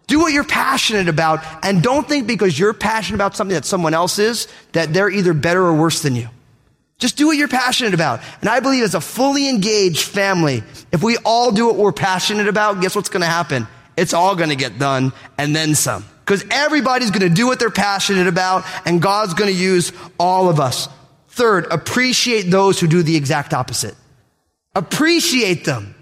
Do 0.08 0.20
what 0.20 0.34
you're 0.34 0.44
passionate 0.44 1.08
about 1.08 1.40
and 1.64 1.82
don't 1.82 2.06
think 2.06 2.28
because 2.28 2.60
you're 2.60 2.74
passionate 2.74 3.16
about 3.16 3.34
something 3.34 3.56
that 3.56 3.64
someone 3.64 3.94
else 3.94 4.20
is 4.20 4.50
that 4.74 4.92
they're 4.94 5.10
either 5.10 5.34
better 5.34 5.62
or 5.62 5.74
worse 5.74 6.02
than 6.02 6.18
you. 6.18 6.28
Just 6.98 7.16
do 7.16 7.28
what 7.28 7.38
you're 7.38 7.48
passionate 7.48 7.94
about. 7.94 8.20
And 8.42 8.50
I 8.50 8.60
believe 8.60 8.84
as 8.84 8.94
a 8.94 9.00
fully 9.00 9.48
engaged 9.48 10.04
family, 10.04 10.64
if 10.92 11.02
we 11.02 11.16
all 11.24 11.54
do 11.54 11.66
what 11.66 11.78
we're 11.78 11.94
passionate 11.94 12.50
about, 12.50 12.82
guess 12.82 12.94
what's 12.94 13.08
going 13.08 13.22
to 13.22 13.28
happen? 13.28 13.68
It's 13.96 14.14
all 14.14 14.36
going 14.36 14.50
to 14.50 14.58
get 14.58 14.78
done 14.78 15.14
and 15.38 15.56
then 15.56 15.76
some. 15.76 16.04
Because 16.32 16.46
everybody's 16.50 17.12
going 17.12 17.28
to 17.28 17.36
do 17.36 17.46
what 17.46 17.60
they're 17.60 17.70
passionate 17.70 18.28
about 18.28 18.64
and 18.86 19.02
God's 19.02 19.34
going 19.34 19.54
to 19.54 19.60
use 19.60 19.92
all 20.18 20.48
of 20.48 20.62
us. 20.62 20.88
Third, 21.28 21.66
appreciate 21.70 22.44
those 22.44 22.80
who 22.80 22.88
do 22.88 23.04
the 23.04 23.18
exact 23.18 23.54
opposite. 23.54 23.96
Appreciate 24.74 25.66
them. 25.66 25.94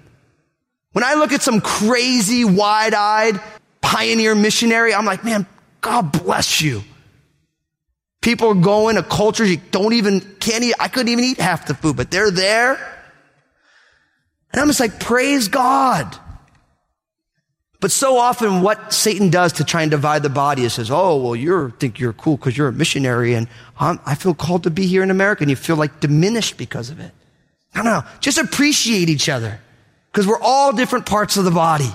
When 0.91 1.03
I 1.03 1.15
look 1.15 1.31
at 1.31 1.41
some 1.41 1.61
crazy, 1.61 2.45
wide-eyed 2.45 3.41
pioneer 3.81 4.35
missionary, 4.35 4.93
I'm 4.93 5.03
like, 5.03 5.25
man, 5.25 5.47
God 5.81 6.11
bless 6.11 6.61
you. 6.61 6.83
People 8.21 8.49
are 8.49 8.53
going 8.53 8.97
to 8.97 9.01
cultures 9.01 9.49
you 9.49 9.59
don't 9.71 9.93
even, 9.93 10.21
can't 10.39 10.63
eat. 10.63 10.75
I 10.79 10.89
couldn't 10.89 11.11
even 11.11 11.25
eat 11.25 11.39
half 11.39 11.65
the 11.65 11.73
food, 11.73 11.97
but 11.97 12.11
they're 12.11 12.29
there. 12.29 12.75
And 14.53 14.61
I'm 14.61 14.67
just 14.67 14.79
like, 14.79 14.99
praise 14.99 15.47
God. 15.47 16.15
But 17.81 17.91
so 17.91 18.17
often 18.17 18.61
what 18.61 18.91
Satan 18.93 19.29
does 19.29 19.53
to 19.53 19.63
try 19.63 19.83
and 19.83 19.91
divide 19.91 20.21
the 20.21 20.29
body 20.29 20.63
is 20.63 20.73
says, 20.73 20.91
oh, 20.91 21.15
well, 21.21 21.35
you 21.35 21.73
think 21.79 21.99
you're 21.99 22.13
cool 22.13 22.35
because 22.35 22.57
you're 22.57 22.67
a 22.67 22.73
missionary 22.73 23.33
and 23.35 23.47
I'm, 23.79 23.99
I 24.05 24.15
feel 24.15 24.33
called 24.33 24.63
to 24.63 24.69
be 24.69 24.85
here 24.85 25.01
in 25.01 25.11
America 25.11 25.43
and 25.43 25.49
you 25.49 25.55
feel 25.55 25.77
like 25.77 26.01
diminished 26.01 26.57
because 26.57 26.89
of 26.89 26.99
it. 26.99 27.11
No, 27.73 27.83
no, 27.83 28.03
just 28.19 28.37
appreciate 28.37 29.09
each 29.09 29.29
other 29.29 29.59
because 30.11 30.27
we're 30.27 30.41
all 30.41 30.73
different 30.73 31.05
parts 31.05 31.37
of 31.37 31.45
the 31.45 31.51
body 31.51 31.89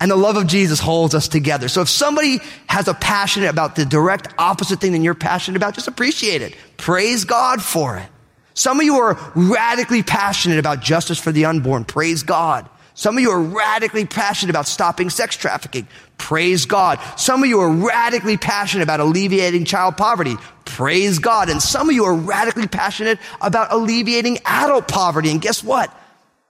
and 0.00 0.10
the 0.10 0.16
love 0.16 0.36
of 0.36 0.48
Jesus 0.48 0.80
holds 0.80 1.14
us 1.14 1.28
together. 1.28 1.68
So 1.68 1.82
if 1.82 1.88
somebody 1.88 2.40
has 2.66 2.88
a 2.88 2.94
passion 2.94 3.44
about 3.44 3.76
the 3.76 3.84
direct 3.84 4.34
opposite 4.38 4.80
thing 4.80 4.90
than 4.90 5.04
you're 5.04 5.14
passionate 5.14 5.56
about, 5.56 5.74
just 5.74 5.86
appreciate 5.86 6.42
it. 6.42 6.56
Praise 6.76 7.24
God 7.24 7.62
for 7.62 7.98
it. 7.98 8.08
Some 8.54 8.80
of 8.80 8.84
you 8.84 8.96
are 8.96 9.16
radically 9.36 10.02
passionate 10.02 10.58
about 10.58 10.80
justice 10.80 11.20
for 11.20 11.30
the 11.30 11.44
unborn. 11.44 11.84
Praise 11.84 12.24
God. 12.24 12.68
Some 12.94 13.16
of 13.16 13.22
you 13.22 13.30
are 13.30 13.40
radically 13.40 14.04
passionate 14.04 14.50
about 14.50 14.66
stopping 14.66 15.10
sex 15.10 15.36
trafficking. 15.36 15.86
Praise 16.18 16.66
God. 16.66 17.00
Some 17.16 17.42
of 17.42 17.48
you 17.48 17.60
are 17.60 17.70
radically 17.70 18.36
passionate 18.36 18.82
about 18.82 19.00
alleviating 19.00 19.64
child 19.64 19.96
poverty. 19.96 20.36
Praise 20.64 21.18
God. 21.18 21.48
And 21.48 21.62
some 21.62 21.88
of 21.88 21.94
you 21.94 22.04
are 22.04 22.14
radically 22.14 22.68
passionate 22.68 23.18
about 23.40 23.72
alleviating 23.72 24.38
adult 24.44 24.88
poverty. 24.88 25.30
And 25.30 25.40
guess 25.40 25.64
what? 25.64 25.92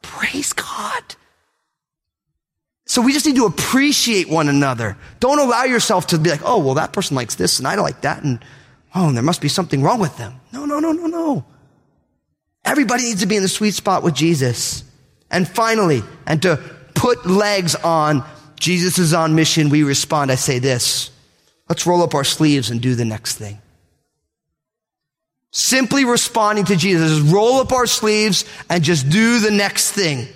Praise 0.02 0.52
God. 0.52 1.02
So 2.86 3.00
we 3.00 3.12
just 3.12 3.24
need 3.24 3.36
to 3.36 3.46
appreciate 3.46 4.28
one 4.28 4.48
another. 4.48 4.98
Don't 5.20 5.38
allow 5.38 5.64
yourself 5.64 6.08
to 6.08 6.18
be 6.18 6.30
like, 6.30 6.42
oh, 6.44 6.58
well, 6.58 6.74
that 6.74 6.92
person 6.92 7.16
likes 7.16 7.36
this 7.36 7.58
and 7.58 7.66
I 7.66 7.76
like 7.76 8.02
that. 8.02 8.22
And 8.22 8.44
oh, 8.94 9.08
and 9.08 9.16
there 9.16 9.22
must 9.22 9.40
be 9.40 9.48
something 9.48 9.82
wrong 9.82 10.00
with 10.00 10.16
them. 10.18 10.40
No, 10.52 10.66
no, 10.66 10.80
no, 10.80 10.92
no, 10.92 11.06
no. 11.06 11.44
Everybody 12.64 13.04
needs 13.04 13.20
to 13.20 13.26
be 13.26 13.36
in 13.36 13.42
the 13.42 13.48
sweet 13.48 13.74
spot 13.74 14.02
with 14.02 14.14
Jesus. 14.14 14.84
And 15.32 15.48
finally, 15.48 16.02
and 16.26 16.42
to 16.42 16.58
put 16.94 17.26
legs 17.26 17.74
on 17.74 18.24
Jesus 18.62 18.98
is 18.98 19.12
on 19.12 19.34
mission, 19.34 19.70
we 19.70 19.82
respond. 19.82 20.30
I 20.30 20.36
say 20.36 20.60
this. 20.60 21.10
Let's 21.68 21.84
roll 21.84 22.02
up 22.02 22.14
our 22.14 22.22
sleeves 22.22 22.70
and 22.70 22.80
do 22.80 22.94
the 22.94 23.04
next 23.04 23.38
thing. 23.38 23.60
Simply 25.50 26.04
responding 26.04 26.66
to 26.66 26.76
Jesus 26.76 27.20
roll 27.20 27.54
up 27.54 27.72
our 27.72 27.86
sleeves 27.86 28.44
and 28.70 28.84
just 28.84 29.10
do 29.10 29.40
the 29.40 29.50
next 29.50 29.90
thing. 29.90 30.28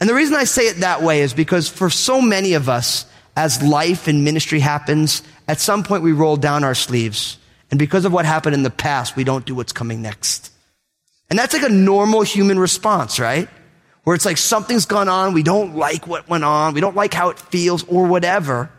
And 0.00 0.08
the 0.08 0.14
reason 0.14 0.34
I 0.34 0.44
say 0.44 0.68
it 0.68 0.78
that 0.78 1.02
way 1.02 1.20
is 1.20 1.34
because 1.34 1.68
for 1.68 1.90
so 1.90 2.20
many 2.20 2.54
of 2.54 2.68
us, 2.68 3.06
as 3.36 3.62
life 3.62 4.08
and 4.08 4.24
ministry 4.24 4.60
happens, 4.60 5.22
at 5.46 5.60
some 5.60 5.82
point 5.82 6.02
we 6.02 6.12
roll 6.12 6.36
down 6.36 6.64
our 6.64 6.74
sleeves. 6.74 7.36
And 7.70 7.78
because 7.78 8.04
of 8.04 8.12
what 8.12 8.24
happened 8.24 8.54
in 8.54 8.62
the 8.62 8.70
past, 8.70 9.16
we 9.16 9.24
don't 9.24 9.44
do 9.44 9.54
what's 9.54 9.72
coming 9.72 10.00
next. 10.00 10.52
And 11.28 11.38
that's 11.38 11.52
like 11.52 11.64
a 11.64 11.72
normal 11.72 12.22
human 12.22 12.58
response, 12.58 13.18
right? 13.18 13.48
Where 14.04 14.14
it's 14.14 14.24
like 14.24 14.36
something's 14.36 14.86
gone 14.86 15.08
on, 15.08 15.32
we 15.32 15.42
don't 15.42 15.74
like 15.74 16.06
what 16.06 16.28
went 16.28 16.44
on, 16.44 16.74
we 16.74 16.80
don't 16.80 16.96
like 16.96 17.12
how 17.12 17.30
it 17.30 17.38
feels 17.38 17.84
or 17.84 18.06
whatever. 18.06 18.70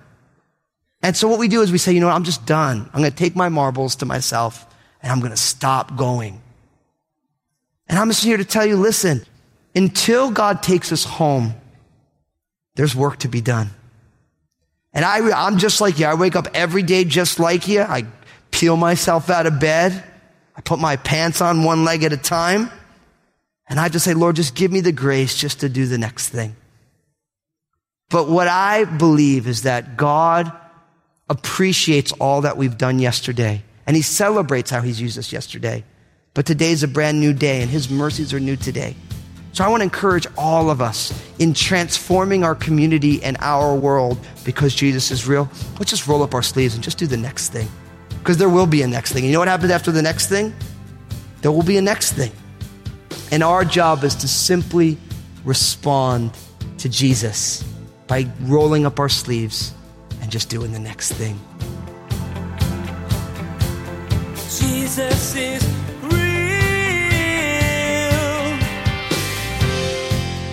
And 1.01 1.15
so 1.15 1.27
what 1.27 1.39
we 1.39 1.47
do 1.47 1.61
is 1.61 1.71
we 1.71 1.77
say, 1.77 1.93
you 1.93 1.99
know 1.99 2.07
what, 2.07 2.15
I'm 2.15 2.23
just 2.23 2.45
done. 2.45 2.89
I'm 2.93 3.01
going 3.01 3.11
to 3.11 3.17
take 3.17 3.35
my 3.35 3.49
marbles 3.49 3.97
to 3.97 4.05
myself 4.05 4.65
and 5.01 5.11
I'm 5.11 5.19
going 5.19 5.31
to 5.31 5.37
stop 5.37 5.95
going. 5.95 6.41
And 7.87 7.99
I'm 7.99 8.09
just 8.09 8.23
here 8.23 8.37
to 8.37 8.45
tell 8.45 8.65
you, 8.65 8.77
listen, 8.77 9.23
until 9.75 10.31
God 10.31 10.63
takes 10.63 10.91
us 10.91 11.03
home, 11.03 11.53
there's 12.75 12.95
work 12.95 13.19
to 13.19 13.27
be 13.27 13.41
done. 13.41 13.69
And 14.93 15.03
I, 15.03 15.29
I'm 15.31 15.57
just 15.57 15.81
like 15.81 15.99
you. 15.99 16.05
I 16.05 16.13
wake 16.15 16.35
up 16.35 16.47
every 16.53 16.81
day 16.81 17.03
just 17.03 17.39
like 17.39 17.67
you. 17.67 17.81
I 17.81 18.05
peel 18.51 18.77
myself 18.77 19.29
out 19.29 19.45
of 19.45 19.59
bed. 19.59 20.03
I 20.55 20.61
put 20.61 20.79
my 20.79 20.95
pants 20.95 21.41
on 21.41 21.63
one 21.63 21.83
leg 21.83 22.03
at 22.03 22.13
a 22.13 22.17
time. 22.17 22.71
And 23.67 23.79
I 23.79 23.89
just 23.89 24.05
say, 24.05 24.13
Lord, 24.13 24.35
just 24.35 24.55
give 24.55 24.71
me 24.71 24.81
the 24.81 24.91
grace 24.91 25.35
just 25.35 25.61
to 25.61 25.69
do 25.69 25.87
the 25.87 25.97
next 25.97 26.29
thing. 26.29 26.55
But 28.09 28.29
what 28.29 28.47
I 28.47 28.85
believe 28.85 29.47
is 29.47 29.63
that 29.63 29.97
God 29.97 30.51
appreciates 31.29 32.11
all 32.13 32.41
that 32.41 32.57
we've 32.57 32.77
done 32.77 32.99
yesterday. 32.99 33.63
And 33.87 33.95
he 33.95 34.01
celebrates 34.01 34.69
how 34.69 34.81
he's 34.81 35.01
used 35.01 35.17
us 35.17 35.31
yesterday. 35.31 35.83
But 36.33 36.45
today's 36.45 36.83
a 36.83 36.87
brand 36.87 37.19
new 37.19 37.33
day 37.33 37.61
and 37.61 37.69
his 37.69 37.89
mercies 37.89 38.33
are 38.33 38.39
new 38.39 38.55
today. 38.55 38.95
So 39.53 39.63
I 39.63 39.69
want 39.69 39.79
to 39.79 39.85
encourage 39.85 40.27
all 40.37 40.69
of 40.69 40.81
us 40.81 41.13
in 41.39 41.53
transforming 41.53 42.43
our 42.43 42.55
community 42.55 43.23
and 43.23 43.37
our 43.39 43.73
world 43.73 44.17
because 44.43 44.75
Jesus 44.75 45.11
is 45.11 45.27
real. 45.27 45.49
Let's 45.79 45.91
just 45.91 46.07
roll 46.07 46.23
up 46.23 46.33
our 46.33 46.43
sleeves 46.43 46.75
and 46.75 46.83
just 46.83 46.97
do 46.97 47.07
the 47.07 47.17
next 47.17 47.49
thing. 47.49 47.67
Because 48.09 48.37
there 48.37 48.49
will 48.49 48.67
be 48.67 48.81
a 48.81 48.87
next 48.87 49.13
thing. 49.13 49.23
You 49.23 49.31
know 49.31 49.39
what 49.39 49.47
happens 49.47 49.71
after 49.71 49.91
the 49.91 50.01
next 50.01 50.27
thing? 50.27 50.53
There 51.41 51.51
will 51.51 51.63
be 51.63 51.77
a 51.77 51.81
next 51.81 52.13
thing. 52.13 52.31
And 53.31 53.43
our 53.43 53.65
job 53.65 54.03
is 54.03 54.15
to 54.15 54.27
simply 54.27 54.97
respond 55.43 56.31
to 56.77 56.89
Jesus 56.89 57.63
by 58.07 58.27
rolling 58.41 58.85
up 58.85 58.99
our 58.99 59.09
sleeves 59.09 59.73
and 60.21 60.31
just 60.31 60.49
doing 60.49 60.71
the 60.71 60.79
next 60.79 61.13
thing. 61.13 61.39
Jesus 64.35 65.35
is 65.35 65.63
real. 66.03 66.11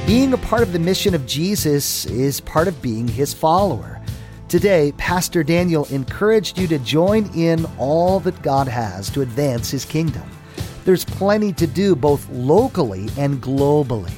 Being 0.06 0.32
a 0.32 0.38
part 0.38 0.62
of 0.62 0.72
the 0.72 0.78
mission 0.78 1.14
of 1.14 1.26
Jesus 1.26 2.06
is 2.06 2.40
part 2.40 2.68
of 2.68 2.82
being 2.82 3.06
his 3.06 3.32
follower. 3.32 4.00
Today, 4.48 4.92
Pastor 4.98 5.42
Daniel 5.42 5.86
encouraged 5.86 6.58
you 6.58 6.66
to 6.68 6.78
join 6.78 7.30
in 7.34 7.64
all 7.78 8.20
that 8.20 8.42
God 8.42 8.68
has 8.68 9.08
to 9.10 9.22
advance 9.22 9.70
his 9.70 9.84
kingdom. 9.84 10.28
There's 10.84 11.04
plenty 11.04 11.52
to 11.54 11.66
do 11.66 11.94
both 11.94 12.28
locally 12.30 13.08
and 13.16 13.40
globally. 13.40 14.12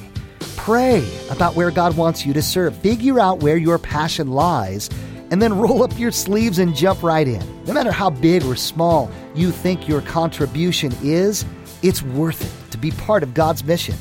Pray 0.55 1.07
about 1.29 1.55
where 1.55 1.69
God 1.69 1.95
wants 1.95 2.25
you 2.25 2.33
to 2.33 2.41
serve. 2.41 2.75
Figure 2.77 3.19
out 3.19 3.41
where 3.41 3.57
your 3.57 3.77
passion 3.77 4.31
lies 4.31 4.89
and 5.29 5.39
then 5.39 5.55
roll 5.57 5.83
up 5.83 5.97
your 5.99 6.11
sleeves 6.11 6.57
and 6.57 6.75
jump 6.75 7.03
right 7.03 7.27
in. 7.27 7.65
No 7.65 7.73
matter 7.73 7.91
how 7.91 8.09
big 8.09 8.43
or 8.45 8.55
small 8.55 9.11
you 9.35 9.51
think 9.51 9.87
your 9.87 10.01
contribution 10.01 10.91
is, 11.03 11.45
it's 11.83 12.01
worth 12.01 12.41
it 12.41 12.71
to 12.71 12.79
be 12.79 12.89
part 12.89 13.21
of 13.21 13.35
God's 13.35 13.63
mission. 13.63 13.95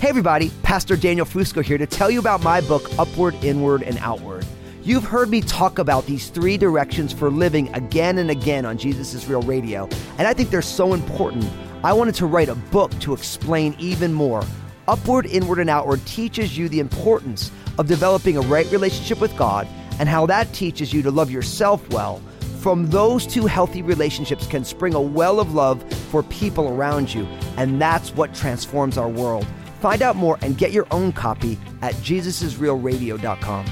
Hey, 0.00 0.08
everybody, 0.08 0.50
Pastor 0.62 0.96
Daniel 0.96 1.26
Fusco 1.26 1.62
here 1.62 1.78
to 1.78 1.86
tell 1.86 2.10
you 2.10 2.18
about 2.18 2.42
my 2.42 2.62
book, 2.62 2.90
Upward, 2.98 3.34
Inward, 3.44 3.82
and 3.82 3.98
Outward. 3.98 4.46
You've 4.82 5.04
heard 5.04 5.28
me 5.28 5.40
talk 5.40 5.78
about 5.78 6.06
these 6.06 6.28
three 6.28 6.56
directions 6.56 7.12
for 7.12 7.30
living 7.30 7.74
again 7.74 8.18
and 8.18 8.30
again 8.30 8.64
on 8.64 8.78
Jesus 8.78 9.14
is 9.14 9.26
Real 9.26 9.42
Radio, 9.42 9.88
and 10.16 10.28
I 10.28 10.32
think 10.32 10.50
they're 10.50 10.62
so 10.62 10.94
important 10.94 11.44
I 11.84 11.92
wanted 11.92 12.14
to 12.16 12.26
write 12.26 12.48
a 12.48 12.54
book 12.54 12.90
to 13.00 13.12
explain 13.12 13.76
even 13.78 14.12
more. 14.12 14.44
Upward, 14.88 15.26
Inward, 15.26 15.58
and 15.58 15.70
Outward 15.70 16.04
teaches 16.06 16.56
you 16.56 16.68
the 16.68 16.80
importance 16.80 17.50
of 17.78 17.86
developing 17.86 18.36
a 18.36 18.40
right 18.42 18.70
relationship 18.70 19.20
with 19.20 19.36
God 19.36 19.68
and 19.98 20.08
how 20.08 20.26
that 20.26 20.52
teaches 20.52 20.92
you 20.92 21.02
to 21.02 21.10
love 21.10 21.30
yourself 21.30 21.88
well. 21.90 22.20
From 22.60 22.86
those 22.86 23.26
two 23.26 23.46
healthy 23.46 23.82
relationships 23.82 24.46
can 24.46 24.64
spring 24.64 24.94
a 24.94 25.00
well 25.00 25.38
of 25.38 25.54
love 25.54 25.82
for 26.10 26.22
people 26.24 26.68
around 26.68 27.12
you, 27.12 27.24
and 27.56 27.80
that's 27.80 28.14
what 28.14 28.34
transforms 28.34 28.98
our 28.98 29.08
world. 29.08 29.46
Find 29.80 30.02
out 30.02 30.16
more 30.16 30.38
and 30.42 30.58
get 30.58 30.72
your 30.72 30.86
own 30.90 31.12
copy 31.12 31.58
at 31.82 31.94
jesusisrealradio.com. 31.94 33.66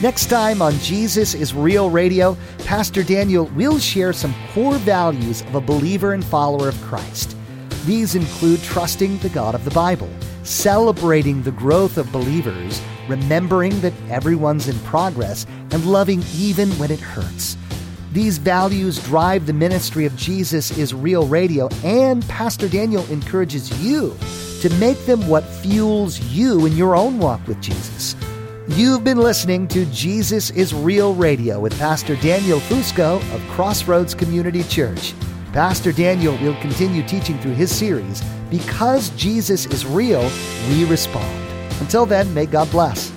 Next 0.00 0.26
time 0.26 0.60
on 0.60 0.74
Jesus 0.74 1.34
is 1.34 1.54
Real 1.54 1.88
Radio, 1.88 2.36
Pastor 2.66 3.02
Daniel 3.02 3.46
will 3.46 3.78
share 3.78 4.12
some 4.12 4.34
core 4.52 4.76
values 4.78 5.40
of 5.40 5.54
a 5.54 5.60
believer 5.60 6.12
and 6.12 6.24
follower 6.24 6.68
of 6.68 6.80
Christ. 6.82 7.34
These 7.86 8.16
include 8.16 8.60
trusting 8.64 9.18
the 9.18 9.28
God 9.28 9.54
of 9.54 9.64
the 9.64 9.70
Bible, 9.70 10.10
celebrating 10.42 11.40
the 11.40 11.52
growth 11.52 11.98
of 11.98 12.10
believers, 12.10 12.82
remembering 13.08 13.80
that 13.80 13.92
everyone's 14.10 14.66
in 14.66 14.76
progress, 14.80 15.46
and 15.70 15.86
loving 15.86 16.24
even 16.34 16.68
when 16.80 16.90
it 16.90 16.98
hurts. 16.98 17.56
These 18.10 18.38
values 18.38 18.98
drive 19.04 19.46
the 19.46 19.52
ministry 19.52 20.04
of 20.04 20.16
Jesus 20.16 20.76
is 20.76 20.94
Real 20.94 21.28
Radio, 21.28 21.68
and 21.84 22.26
Pastor 22.28 22.68
Daniel 22.68 23.04
encourages 23.04 23.70
you 23.80 24.16
to 24.62 24.68
make 24.80 24.98
them 25.06 25.28
what 25.28 25.44
fuels 25.44 26.18
you 26.18 26.66
in 26.66 26.76
your 26.76 26.96
own 26.96 27.20
walk 27.20 27.46
with 27.46 27.60
Jesus. 27.60 28.16
You've 28.66 29.04
been 29.04 29.18
listening 29.18 29.68
to 29.68 29.86
Jesus 29.86 30.50
is 30.50 30.74
Real 30.74 31.14
Radio 31.14 31.60
with 31.60 31.78
Pastor 31.78 32.16
Daniel 32.16 32.58
Fusco 32.58 33.18
of 33.32 33.40
Crossroads 33.50 34.12
Community 34.12 34.64
Church. 34.64 35.14
Pastor 35.56 35.90
Daniel 35.90 36.36
will 36.42 36.54
continue 36.60 37.02
teaching 37.02 37.38
through 37.38 37.54
his 37.54 37.74
series, 37.74 38.22
Because 38.50 39.08
Jesus 39.16 39.64
is 39.64 39.86
Real, 39.86 40.30
We 40.68 40.84
Respond. 40.84 41.34
Until 41.80 42.04
then, 42.04 42.34
may 42.34 42.44
God 42.44 42.70
bless. 42.70 43.15